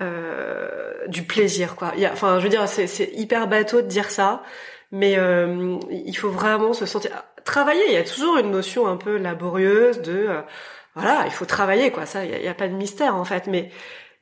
euh, 0.00 1.06
du 1.08 1.24
plaisir 1.24 1.74
quoi. 1.74 1.92
Il 1.96 2.00
y 2.00 2.06
a, 2.06 2.12
enfin, 2.12 2.38
je 2.38 2.44
veux 2.44 2.48
dire, 2.48 2.68
c'est 2.68 3.10
hyper 3.14 3.48
bateau 3.48 3.82
de 3.82 3.88
dire 3.88 4.10
ça, 4.10 4.42
mais 4.92 5.18
euh, 5.18 5.78
il 5.90 6.16
faut 6.16 6.30
vraiment 6.30 6.72
se 6.74 6.86
sentir 6.86 7.10
travailler. 7.44 7.82
Il 7.88 7.94
y 7.94 7.96
a 7.96 8.04
toujours 8.04 8.38
une 8.38 8.50
notion 8.50 8.86
un 8.86 8.96
peu 8.96 9.16
laborieuse 9.16 10.00
de 10.02 10.26
euh, 10.28 10.40
voilà, 10.94 11.22
il 11.24 11.32
faut 11.32 11.46
travailler 11.46 11.90
quoi. 11.90 12.06
Ça, 12.06 12.24
il 12.24 12.30
y 12.30 12.34
a, 12.34 12.38
il 12.38 12.44
y 12.44 12.48
a 12.48 12.54
pas 12.54 12.68
de 12.68 12.74
mystère 12.74 13.16
en 13.16 13.24
fait, 13.24 13.46
mais 13.48 13.70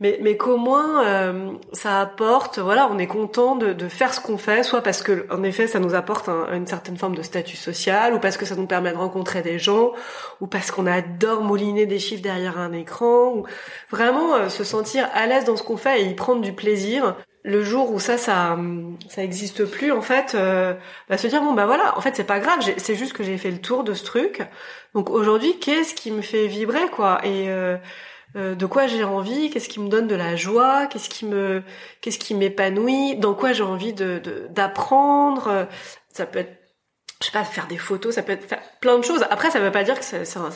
mais, 0.02 0.18
mais 0.22 0.38
qu'au 0.38 0.56
moins 0.56 1.04
euh, 1.04 1.52
ça 1.72 2.00
apporte, 2.00 2.58
voilà, 2.58 2.88
on 2.90 2.98
est 2.98 3.06
content 3.06 3.54
de, 3.56 3.74
de 3.74 3.88
faire 3.88 4.14
ce 4.14 4.20
qu'on 4.20 4.38
fait, 4.38 4.62
soit 4.62 4.80
parce 4.82 5.02
que 5.02 5.26
en 5.30 5.42
effet 5.42 5.66
ça 5.66 5.78
nous 5.78 5.94
apporte 5.94 6.28
une 6.28 6.66
certaine 6.66 6.96
forme 6.96 7.14
de 7.14 7.22
statut 7.22 7.56
social, 7.56 8.14
ou 8.14 8.18
parce 8.18 8.38
que 8.38 8.46
ça 8.46 8.56
nous 8.56 8.66
permet 8.66 8.92
de 8.92 8.96
rencontrer 8.96 9.42
des 9.42 9.58
gens, 9.58 9.92
ou 10.40 10.46
parce 10.46 10.70
qu'on 10.70 10.86
adore 10.86 11.42
mouliner 11.42 11.84
des 11.84 11.98
chiffres 11.98 12.22
derrière 12.22 12.58
un 12.58 12.72
écran, 12.72 13.34
ou 13.34 13.44
vraiment 13.90 14.34
euh, 14.36 14.48
se 14.48 14.64
sentir 14.64 15.06
à 15.12 15.26
l'aise 15.26 15.44
dans 15.44 15.56
ce 15.56 15.62
qu'on 15.62 15.76
fait 15.76 16.00
et 16.00 16.06
y 16.06 16.14
prendre 16.14 16.40
du 16.40 16.54
plaisir. 16.54 17.16
Le 17.42 17.62
jour 17.62 17.90
où 17.90 17.98
ça, 17.98 18.18
ça, 18.18 18.58
ça 19.08 19.22
existe 19.22 19.64
plus, 19.64 19.92
en 19.92 20.02
fait, 20.02 20.34
euh, 20.34 20.74
bah, 21.08 21.16
se 21.16 21.26
dire 21.26 21.40
bon 21.40 21.54
bah 21.54 21.64
voilà, 21.64 21.96
en 21.96 22.02
fait 22.02 22.14
c'est 22.14 22.24
pas 22.24 22.38
grave, 22.38 22.60
c'est 22.76 22.94
juste 22.94 23.14
que 23.14 23.24
j'ai 23.24 23.38
fait 23.38 23.50
le 23.50 23.60
tour 23.60 23.82
de 23.82 23.94
ce 23.94 24.04
truc. 24.04 24.42
Donc 24.94 25.08
aujourd'hui, 25.08 25.58
qu'est-ce 25.58 25.94
qui 25.94 26.10
me 26.10 26.20
fait 26.20 26.46
vibrer 26.48 26.88
quoi? 26.90 27.20
Et 27.24 27.48
euh, 27.48 27.78
de 28.34 28.66
quoi 28.66 28.86
j'ai 28.86 29.04
envie, 29.04 29.50
qu'est-ce 29.50 29.70
qui 29.70 29.80
me 29.80 29.88
donne 29.88 30.06
de 30.06 30.14
la 30.14 30.36
joie, 30.36 30.86
qu'est-ce 30.86 31.08
qui 31.08 31.24
me, 31.24 31.62
qu'est-ce 32.02 32.18
qui 32.18 32.34
m'épanouit, 32.34 33.16
dans 33.16 33.34
quoi 33.34 33.52
j'ai 33.54 33.62
envie 33.62 33.94
de 33.94 34.20
d'apprendre? 34.50 35.66
Ça 36.12 36.26
peut 36.26 36.40
être 36.40 36.60
je 37.20 37.26
sais 37.26 37.32
pas, 37.32 37.44
faire 37.44 37.66
des 37.66 37.76
photos, 37.76 38.14
ça 38.14 38.22
peut 38.22 38.32
être 38.32 38.46
faire 38.46 38.62
plein 38.80 38.98
de 38.98 39.04
choses. 39.04 39.24
Après, 39.30 39.50
ça 39.50 39.60
veut 39.60 39.70
pas 39.70 39.84
dire 39.84 39.98
que 39.98 40.04
ça, 40.04 40.24
ça, 40.24 40.50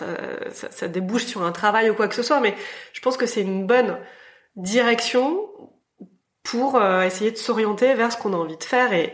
ça, 0.50 0.70
ça, 0.70 0.88
débouche 0.88 1.26
sur 1.26 1.42
un 1.42 1.52
travail 1.52 1.90
ou 1.90 1.94
quoi 1.94 2.08
que 2.08 2.14
ce 2.14 2.22
soit, 2.22 2.40
mais 2.40 2.54
je 2.94 3.00
pense 3.00 3.18
que 3.18 3.26
c'est 3.26 3.42
une 3.42 3.66
bonne 3.66 3.98
direction 4.56 5.46
pour 6.44 6.76
euh, 6.76 7.02
essayer 7.02 7.32
de 7.32 7.36
s'orienter 7.36 7.94
vers 7.94 8.12
ce 8.12 8.18
qu'on 8.18 8.32
a 8.32 8.36
envie 8.36 8.56
de 8.56 8.64
faire 8.64 8.92
et 8.92 9.12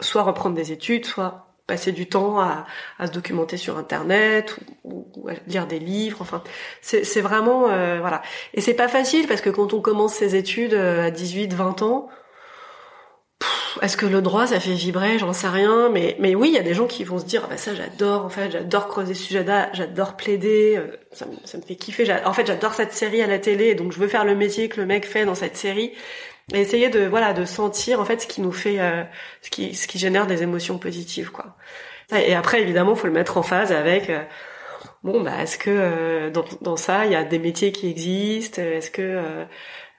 soit 0.00 0.22
reprendre 0.22 0.56
des 0.56 0.72
études, 0.72 1.04
soit 1.04 1.50
passer 1.66 1.92
du 1.92 2.08
temps 2.08 2.40
à, 2.40 2.66
à 2.98 3.06
se 3.06 3.12
documenter 3.12 3.56
sur 3.56 3.78
internet 3.78 4.58
ou, 4.82 5.06
à 5.28 5.34
lire 5.46 5.66
des 5.66 5.78
livres. 5.78 6.18
Enfin, 6.20 6.42
c'est 6.80 7.20
vraiment 7.20 7.68
euh, 7.68 7.98
voilà. 8.00 8.22
Et 8.54 8.60
c'est 8.60 8.74
pas 8.74 8.88
facile 8.88 9.28
parce 9.28 9.40
que 9.40 9.50
quand 9.50 9.74
on 9.74 9.80
commence 9.80 10.14
ses 10.14 10.34
études 10.34 10.74
euh, 10.74 11.06
à 11.06 11.10
18, 11.10 11.52
20 11.54 11.82
ans, 11.82 12.08
est-ce 13.82 13.96
que 13.96 14.06
le 14.06 14.20
droit 14.20 14.48
ça 14.48 14.58
fait 14.58 14.74
vibrer? 14.74 15.18
J'en 15.18 15.32
sais 15.32 15.48
rien, 15.48 15.88
mais 15.90 16.16
mais 16.18 16.34
oui, 16.34 16.48
il 16.48 16.54
y 16.54 16.58
a 16.58 16.62
des 16.62 16.74
gens 16.74 16.86
qui 16.86 17.04
vont 17.04 17.20
se 17.20 17.24
dire 17.24 17.42
ah 17.44 17.50
bah 17.50 17.56
ça 17.56 17.72
j'adore 17.72 18.24
en 18.24 18.28
fait, 18.28 18.50
j'adore 18.50 18.88
creuser 18.88 19.14
ce 19.14 19.22
sujet 19.22 19.46
j'adore 19.72 20.16
plaider, 20.16 20.74
euh, 20.76 20.96
ça, 21.12 21.26
me, 21.26 21.34
ça 21.44 21.56
me 21.56 21.62
fait 21.62 21.76
kiffer. 21.76 22.04
En 22.24 22.32
fait, 22.32 22.46
j'adore 22.46 22.74
cette 22.74 22.92
série 22.92 23.22
à 23.22 23.28
la 23.28 23.38
télé, 23.38 23.76
donc 23.76 23.92
je 23.92 24.00
veux 24.00 24.08
faire 24.08 24.24
le 24.24 24.34
métier 24.34 24.68
que 24.68 24.80
le 24.80 24.86
mec 24.86 25.06
fait 25.06 25.24
dans 25.24 25.36
cette 25.36 25.56
série 25.56 25.92
et 26.52 26.60
essayer 26.60 26.90
de 26.90 27.06
voilà 27.06 27.32
de 27.32 27.44
sentir 27.44 28.00
en 28.00 28.04
fait 28.04 28.22
ce 28.22 28.26
qui 28.26 28.40
nous 28.40 28.52
fait 28.52 28.80
euh, 28.80 29.02
ce 29.42 29.50
qui 29.50 29.74
ce 29.74 29.86
qui 29.86 29.98
génère 29.98 30.26
des 30.26 30.42
émotions 30.42 30.78
positives 30.78 31.30
quoi. 31.30 31.56
Et 32.12 32.34
après 32.34 32.60
évidemment, 32.60 32.96
faut 32.96 33.06
le 33.06 33.12
mettre 33.12 33.36
en 33.36 33.42
phase 33.42 33.70
avec 33.72 34.10
euh, 34.10 34.22
bon 35.04 35.20
bah 35.22 35.42
est-ce 35.42 35.58
que 35.58 36.28
dans 36.30 36.44
dans 36.60 36.76
ça, 36.76 37.06
il 37.06 37.12
y 37.12 37.16
a 37.16 37.24
des 37.24 37.38
métiers 37.38 37.72
qui 37.72 37.88
existent 37.88 38.60
Est-ce 38.60 38.90
que 38.90 39.46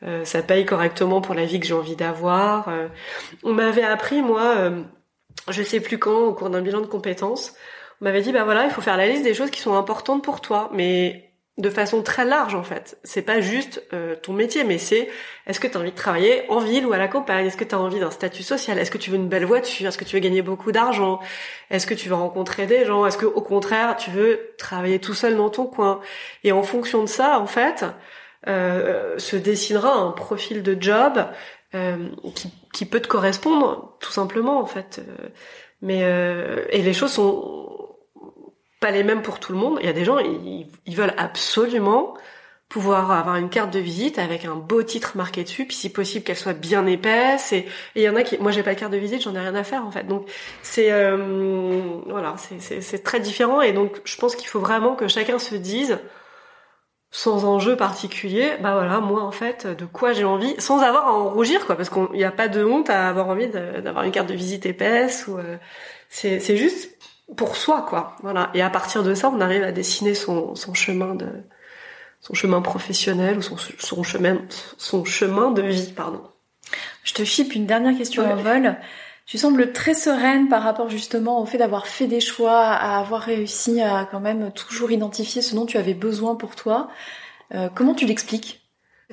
euh, 0.04 0.26
ça 0.26 0.42
paye 0.42 0.66
correctement 0.66 1.22
pour 1.22 1.36
la 1.36 1.46
vie 1.46 1.60
que 1.60 1.66
j'ai 1.68 1.74
envie 1.74 1.96
d'avoir. 1.96 2.70
Euh, 2.70 2.88
on 3.44 3.54
m'avait 3.54 3.84
appris, 3.84 4.22
moi, 4.22 4.56
euh, 4.58 4.82
je 5.50 5.62
sais 5.62 5.80
plus 5.80 6.00
quand, 6.00 6.20
au 6.20 6.34
cours 6.34 6.50
d'un 6.50 6.62
bilan 6.62 6.82
de 6.82 6.88
compétences, 6.88 7.54
on 8.02 8.06
m'avait 8.06 8.22
dit, 8.22 8.32
bah 8.32 8.44
voilà, 8.44 8.66
il 8.66 8.72
faut 8.72 8.82
faire 8.82 8.98
la 8.98 9.08
liste 9.08 9.24
des 9.24 9.36
choses 9.36 9.52
qui 9.52 9.62
sont 9.62 9.76
importantes 9.76 10.24
pour 10.24 10.42
toi, 10.42 10.70
mais 10.74 11.31
de 11.58 11.70
façon 11.70 12.02
très 12.02 12.26
large 12.26 12.56
en 12.56 12.64
fait. 12.64 12.98
C'est 13.04 13.22
pas 13.22 13.42
juste 13.42 13.84
ton 14.24 14.34
métier, 14.34 14.64
mais 14.64 14.78
c'est 14.78 15.10
est-ce 15.48 15.60
que 15.60 15.68
tu 15.68 15.78
as 15.78 15.80
envie 15.80 15.92
de 15.92 15.96
travailler 15.96 16.44
en 16.50 16.60
ville 16.60 16.86
ou 16.86 16.94
à 16.94 16.98
la 16.98 17.08
campagne? 17.08 17.46
Est-ce 17.46 17.58
que 17.58 17.66
tu 17.66 17.76
as 17.76 17.80
envie 17.80 18.00
d'un 18.00 18.10
statut 18.10 18.42
social? 18.42 18.80
Est-ce 18.80 18.90
que 18.90 18.98
tu 18.98 19.12
veux 19.12 19.18
une 19.18 19.28
belle 19.28 19.46
voiture? 19.46 19.88
Est-ce 19.88 19.98
que 19.98 20.06
tu 20.06 20.16
veux 20.16 20.22
gagner 20.22 20.42
beaucoup 20.42 20.72
d'argent? 20.72 21.20
Est-ce 21.70 21.86
que 21.86 21.94
tu 21.94 22.10
veux 22.10 22.16
rencontrer 22.16 22.68
des 22.68 22.86
gens? 22.86 23.06
Est-ce 23.06 23.18
que 23.18 23.26
au 23.26 23.42
contraire 23.42 23.98
tu 23.98 24.12
veux 24.12 24.54
travailler 24.58 25.00
tout 25.00 25.14
seul 25.14 25.36
dans 25.36 25.50
ton 25.50 25.66
coin? 25.66 26.00
Et 26.44 26.52
en 26.52 26.64
fonction 26.64 27.02
de 27.04 27.10
ça, 27.10 27.40
en 27.40 27.48
fait, 27.48 27.86
euh, 28.48 29.20
se 29.20 29.36
dessinera 29.36 29.94
un 29.94 30.12
profil 30.12 30.64
de 30.64 30.76
job 30.82 31.28
euh, 31.76 32.10
qui, 32.34 32.52
qui, 32.74 32.86
peut 32.86 33.00
te 33.00 33.08
correspondre 33.08 33.96
tout 34.00 34.12
simplement 34.12 34.60
en 34.60 34.66
fait. 34.66 35.00
Euh, 35.00 35.28
mais 35.84 36.02
et 36.70 36.82
les 36.82 36.94
choses 36.94 37.14
sont 37.14 37.71
pas 38.82 38.92
les 38.92 39.04
mêmes 39.04 39.22
pour 39.22 39.40
tout 39.40 39.54
le 39.54 39.60
monde. 39.60 39.78
Il 39.80 39.86
y 39.86 39.90
a 39.90 39.94
des 39.94 40.04
gens 40.04 40.20
ils, 40.20 40.68
ils 40.86 40.96
veulent 40.98 41.14
absolument 41.18 42.16
pouvoir 42.68 43.12
avoir 43.12 43.36
une 43.36 43.50
carte 43.50 43.74
de 43.74 43.80
visite 43.80 44.18
avec 44.18 44.46
un 44.46 44.56
beau 44.56 44.82
titre 44.82 45.18
marqué 45.18 45.44
dessus, 45.44 45.66
puis 45.66 45.76
si 45.76 45.90
possible 45.90 46.24
qu'elle 46.24 46.38
soit 46.38 46.54
bien 46.54 46.86
épaisse. 46.88 47.52
Et 47.52 47.66
il 47.96 48.02
y 48.02 48.10
en 48.10 48.16
a 48.16 48.24
qui, 48.24 48.38
moi 48.40 48.52
j'ai 48.52 48.64
pas 48.64 48.74
de 48.74 48.80
carte 48.80 48.94
de 48.94 48.98
visite, 48.98 49.22
j'en 49.24 49.36
ai 49.36 49.40
rien 49.40 49.56
à 49.56 49.64
faire 49.64 49.86
en 49.86 49.92
fait. 49.92 50.08
Donc 50.08 50.30
c'est 50.64 50.90
voilà, 52.08 52.36
c'est 52.60 53.04
très 53.04 53.20
différent. 53.20 53.62
Et 53.62 53.74
donc 53.74 54.02
je 54.06 54.18
pense 54.18 54.36
qu'il 54.36 54.48
faut 54.48 54.60
vraiment 54.60 54.96
que 54.96 55.08
chacun 55.08 55.38
se 55.38 55.56
dise, 55.56 56.00
sans 57.12 57.44
enjeu 57.44 57.76
particulier, 57.76 58.54
bah 58.62 58.74
voilà, 58.74 59.02
moi 59.02 59.22
en 59.22 59.32
fait, 59.32 59.68
de 59.68 59.86
quoi 59.86 60.14
j'ai 60.14 60.24
envie, 60.24 60.56
sans 60.60 60.80
avoir 60.80 61.08
à 61.08 61.12
en 61.12 61.30
rougir 61.30 61.66
quoi, 61.66 61.76
parce 61.76 61.90
qu'il 61.90 62.08
n'y 62.14 62.24
a 62.24 62.32
pas 62.32 62.48
de 62.48 62.64
honte 62.64 62.90
à 62.90 63.10
avoir 63.10 63.28
envie 63.28 63.50
d'avoir 63.50 64.06
une 64.06 64.12
carte 64.12 64.30
de 64.30 64.34
visite 64.34 64.66
épaisse 64.66 65.28
ou 65.28 65.38
euh, 65.38 65.58
c'est 66.10 66.56
juste 66.56 66.98
pour 67.36 67.56
soi 67.56 67.86
quoi, 67.88 68.16
voilà. 68.22 68.52
Et 68.54 68.62
à 68.62 68.70
partir 68.70 69.04
de 69.04 69.14
ça, 69.14 69.30
on 69.30 69.42
arrive 69.42 69.64
à 69.64 69.72
dessiner 69.72 70.14
son 70.14 70.56
son 70.56 70.74
chemin 70.74 71.16
de 71.16 71.28
son 72.20 72.34
chemin 72.34 72.62
professionnel 72.62 73.38
ou 73.38 73.42
son 73.42 73.58
son 73.58 74.04
chemin 74.04 74.38
son 74.78 75.06
chemin 75.06 75.52
de 75.52 75.62
vie, 75.62 75.94
pardon. 75.94 76.22
Je 77.04 77.14
te 77.14 77.24
chipe 77.24 77.56
une 77.56 77.66
dernière 77.66 77.98
question 77.98 78.24
en 78.30 78.36
vol. 78.36 78.78
Tu 79.26 79.38
sembles 79.38 79.72
très 79.72 79.94
sereine 79.94 80.50
par 80.50 80.64
rapport 80.64 80.90
justement 80.90 81.42
au 81.42 81.46
fait 81.46 81.58
d'avoir 81.58 81.88
fait 81.88 82.08
des 82.08 82.20
choix, 82.20 82.60
à 82.60 83.00
avoir 83.00 83.22
réussi 83.22 83.82
à 83.82 84.08
quand 84.10 84.20
même 84.20 84.52
toujours 84.52 84.92
identifier 84.92 85.42
ce 85.42 85.56
dont 85.56 85.66
tu 85.66 85.78
avais 85.78 85.94
besoin 85.94 86.36
pour 86.36 86.56
toi. 86.56 86.90
Euh, 87.54 87.70
comment 87.74 87.94
tu 87.94 88.06
l'expliques? 88.06 88.61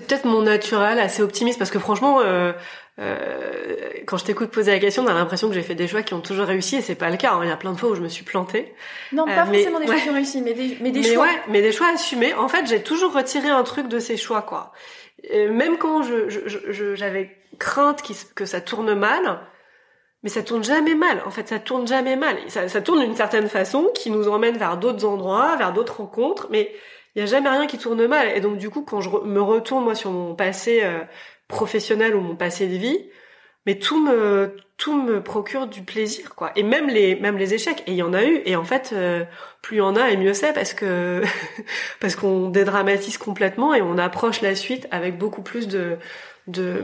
Peut-être 0.07 0.25
mon 0.25 0.43
naturel, 0.43 0.99
assez 0.99 1.23
optimiste, 1.23 1.59
parce 1.59 1.71
que 1.71 1.79
franchement, 1.79 2.21
euh, 2.21 2.53
euh, 2.99 3.77
quand 4.07 4.17
je 4.17 4.25
t'écoute 4.25 4.51
poser 4.51 4.73
la 4.73 4.79
question, 4.79 5.05
on 5.05 5.07
a 5.07 5.15
l'impression 5.15 5.49
que 5.49 5.55
j'ai 5.55 5.63
fait 5.63 5.75
des 5.75 5.89
choix 5.89 6.03
qui 6.03 6.15
ont 6.15 6.21
toujours 6.21 6.47
réussi, 6.47 6.77
et 6.77 6.81
c'est 6.83 6.95
pas 6.95 7.11
le 7.11 7.17
cas. 7.17 7.33
Hein. 7.33 7.41
Il 7.43 7.49
y 7.49 7.53
a 7.53 7.57
plein 7.57 7.73
de 7.73 7.79
fois 7.79 7.91
où 7.91 7.95
je 7.95 8.01
me 8.01 8.09
suis 8.09 8.25
plantée. 8.25 8.75
Non, 9.13 9.27
pas 9.27 9.45
forcément 9.45 9.81
des 9.81 9.87
choix 9.87 9.97
qui 9.97 10.11
ont 10.11 10.15
réussi, 10.15 10.43
mais 10.43 10.55
des, 10.55 10.79
mais 10.81 10.91
des 10.91 11.03
choix. 11.03 11.25
Ouais, 11.25 11.43
mais 11.49 11.63
des 11.63 11.73
choix 11.73 11.89
assumés. 11.93 12.35
En 12.35 12.49
fait, 12.49 12.67
j'ai 12.67 12.83
toujours 12.83 13.13
retiré 13.13 13.49
un 13.49 13.63
truc 13.63 13.89
de 13.89 13.99
ces 13.99 14.17
choix, 14.17 14.43
quoi. 14.43 14.73
même 15.33 15.79
quand 15.79 16.03
je, 16.03 16.95
j'avais 16.95 17.37
crainte 17.59 18.03
que 18.35 18.45
ça 18.45 18.61
tourne 18.61 18.95
mal, 18.95 19.41
mais 20.23 20.31
ça 20.31 20.43
tourne 20.43 20.65
jamais 20.65 20.95
mal. 20.95 21.23
En 21.27 21.31
fait, 21.31 21.49
ça 21.49 21.59
tourne 21.59 21.87
jamais 21.87 22.17
mal. 22.17 22.37
Ça, 22.49 22.69
ça 22.69 22.81
tourne 22.81 23.01
d'une 23.01 23.15
certaine 23.15 23.49
façon 23.49 23.91
qui 23.95 24.11
nous 24.11 24.29
emmène 24.29 24.59
vers 24.59 24.77
d'autres 24.77 25.05
endroits, 25.05 25.57
vers 25.57 25.73
d'autres 25.73 25.99
rencontres, 25.99 26.49
mais 26.51 26.73
il 27.15 27.21
y 27.21 27.23
a 27.23 27.27
jamais 27.27 27.49
rien 27.49 27.67
qui 27.67 27.79
tourne 27.79 28.07
mal. 28.07 28.37
Et 28.37 28.41
donc 28.41 28.59
du 28.59 28.71
coup, 28.71 28.83
quand 28.83 29.01
je 29.01 29.11
me 29.11 29.41
retourne 29.41 29.85
moi 29.85 29.95
sur 29.95 30.11
mon 30.11 30.35
passé 30.35 30.81
euh, 30.83 31.01
professionnel 31.49 32.15
ou 32.15 32.21
mon 32.21 32.37
passé 32.37 32.67
de 32.67 32.77
vie, 32.77 33.09
mais 33.67 33.79
tout 33.79 34.03
me 34.03 34.57
tout 34.77 35.01
me 35.01 35.23
procure 35.23 35.67
du 35.67 35.83
plaisir 35.83 36.35
quoi. 36.35 36.53
Et 36.57 36.63
même 36.63 36.89
les 36.89 37.17
même 37.17 37.39
les 37.39 37.55
échecs. 37.55 37.83
Et 37.87 37.93
il 37.93 37.97
y 37.97 38.03
en 38.03 38.15
a 38.15 38.25
eu. 38.25 38.41
Et 38.45 38.57
en 38.57 38.65
fait, 38.65 38.91
euh, 38.93 39.25
plus 39.63 39.77
il 39.77 39.79
y 39.81 39.83
en 39.83 39.97
a 39.97 40.11
et 40.11 40.17
mieux 40.17 40.35
c'est 40.35 40.53
parce 40.53 40.75
que 40.75 41.23
parce 42.01 42.17
qu'on 42.17 42.49
dédramatise 42.51 43.19
complètement 43.19 43.75
et 43.75 43.83
on 43.83 43.99
approche 43.99 44.41
la 44.41 44.55
suite 44.55 44.87
avec 44.91 45.19
beaucoup 45.19 45.43
plus 45.43 45.69
de 45.69 45.99
de 46.47 46.83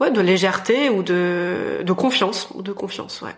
ouais 0.00 0.10
de 0.10 0.20
légèreté 0.20 0.90
ou 0.90 1.02
de 1.02 1.82
de 1.82 1.92
confiance 1.92 2.54
de 2.56 2.72
confiance 2.72 3.22
ouais 3.22 3.34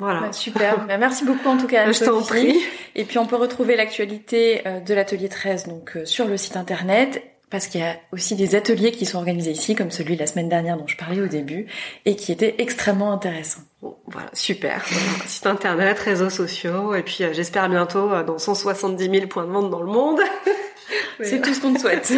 voilà 0.00 0.20
bah, 0.20 0.32
super 0.32 0.86
bah, 0.86 0.98
merci 0.98 1.24
beaucoup 1.24 1.48
en 1.48 1.56
tout 1.56 1.68
cas 1.68 1.92
je 1.92 2.04
t'en 2.04 2.22
prie 2.22 2.58
et 2.96 3.04
puis 3.04 3.18
on 3.18 3.26
peut 3.26 3.36
retrouver 3.36 3.76
l'actualité 3.76 4.62
euh, 4.66 4.80
de 4.80 4.94
l'atelier 4.94 5.28
13 5.28 5.68
donc 5.68 5.96
euh, 5.96 6.04
sur 6.04 6.26
le 6.26 6.36
site 6.36 6.56
internet 6.56 7.22
parce 7.50 7.66
qu'il 7.66 7.80
y 7.80 7.84
a 7.84 7.96
aussi 8.12 8.36
des 8.36 8.54
ateliers 8.54 8.92
qui 8.92 9.04
sont 9.06 9.18
organisés 9.18 9.50
ici, 9.50 9.74
comme 9.74 9.90
celui 9.90 10.14
de 10.14 10.20
la 10.20 10.28
semaine 10.28 10.48
dernière 10.48 10.76
dont 10.76 10.86
je 10.86 10.96
parlais 10.96 11.20
au 11.20 11.26
début, 11.26 11.66
et 12.04 12.14
qui 12.14 12.30
était 12.30 12.54
extrêmement 12.58 13.12
intéressant. 13.12 13.62
voilà, 14.06 14.30
super. 14.32 14.84
Site 15.26 15.46
internet, 15.46 15.98
réseaux 15.98 16.30
sociaux, 16.30 16.94
et 16.94 17.02
puis 17.02 17.24
euh, 17.24 17.32
j'espère 17.32 17.68
bientôt 17.68 18.08
dans 18.22 18.38
170 18.38 19.10
000 19.10 19.26
points 19.26 19.46
de 19.46 19.50
vente 19.50 19.68
dans 19.68 19.82
le 19.82 19.90
monde. 19.90 20.20
C'est 21.22 21.42
tout 21.42 21.52
ce 21.52 21.60
qu'on 21.60 21.74
te 21.74 21.80
souhaite. 21.80 22.12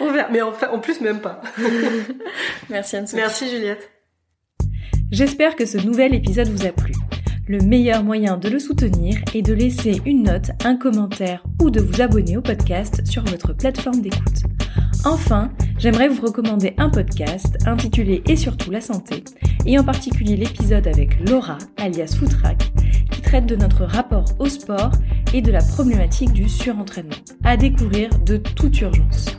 On 0.00 0.10
verra. 0.10 0.28
Mais 0.30 0.40
en, 0.40 0.52
fait, 0.52 0.66
en 0.66 0.78
plus, 0.78 1.00
même 1.00 1.20
pas. 1.20 1.42
Merci 2.70 2.96
Anne. 2.96 3.06
Merci 3.14 3.50
Juliette. 3.50 3.90
J'espère 5.10 5.56
que 5.56 5.66
ce 5.66 5.78
nouvel 5.78 6.14
épisode 6.14 6.48
vous 6.48 6.66
a 6.66 6.72
plu. 6.72 6.92
Le 7.48 7.60
meilleur 7.60 8.02
moyen 8.02 8.38
de 8.38 8.48
le 8.48 8.58
soutenir 8.58 9.18
est 9.32 9.42
de 9.42 9.52
laisser 9.52 10.02
une 10.04 10.24
note, 10.24 10.50
un 10.64 10.74
commentaire 10.76 11.44
ou 11.62 11.70
de 11.70 11.80
vous 11.80 12.02
abonner 12.02 12.36
au 12.36 12.42
podcast 12.42 13.06
sur 13.06 13.22
votre 13.22 13.52
plateforme 13.52 14.00
d'écoute. 14.00 14.42
Enfin, 15.04 15.52
j'aimerais 15.78 16.08
vous 16.08 16.26
recommander 16.26 16.74
un 16.76 16.90
podcast 16.90 17.56
intitulé 17.64 18.24
Et 18.26 18.34
surtout 18.34 18.72
la 18.72 18.80
santé, 18.80 19.22
et 19.64 19.78
en 19.78 19.84
particulier 19.84 20.36
l'épisode 20.36 20.88
avec 20.88 21.20
Laura, 21.28 21.58
alias 21.76 22.16
Footrack, 22.18 22.72
qui 23.12 23.20
traite 23.20 23.46
de 23.46 23.54
notre 23.54 23.84
rapport 23.84 24.24
au 24.40 24.46
sport 24.46 24.90
et 25.32 25.40
de 25.40 25.52
la 25.52 25.62
problématique 25.62 26.32
du 26.32 26.48
surentraînement, 26.48 27.14
à 27.44 27.56
découvrir 27.56 28.10
de 28.24 28.38
toute 28.38 28.80
urgence. 28.80 29.38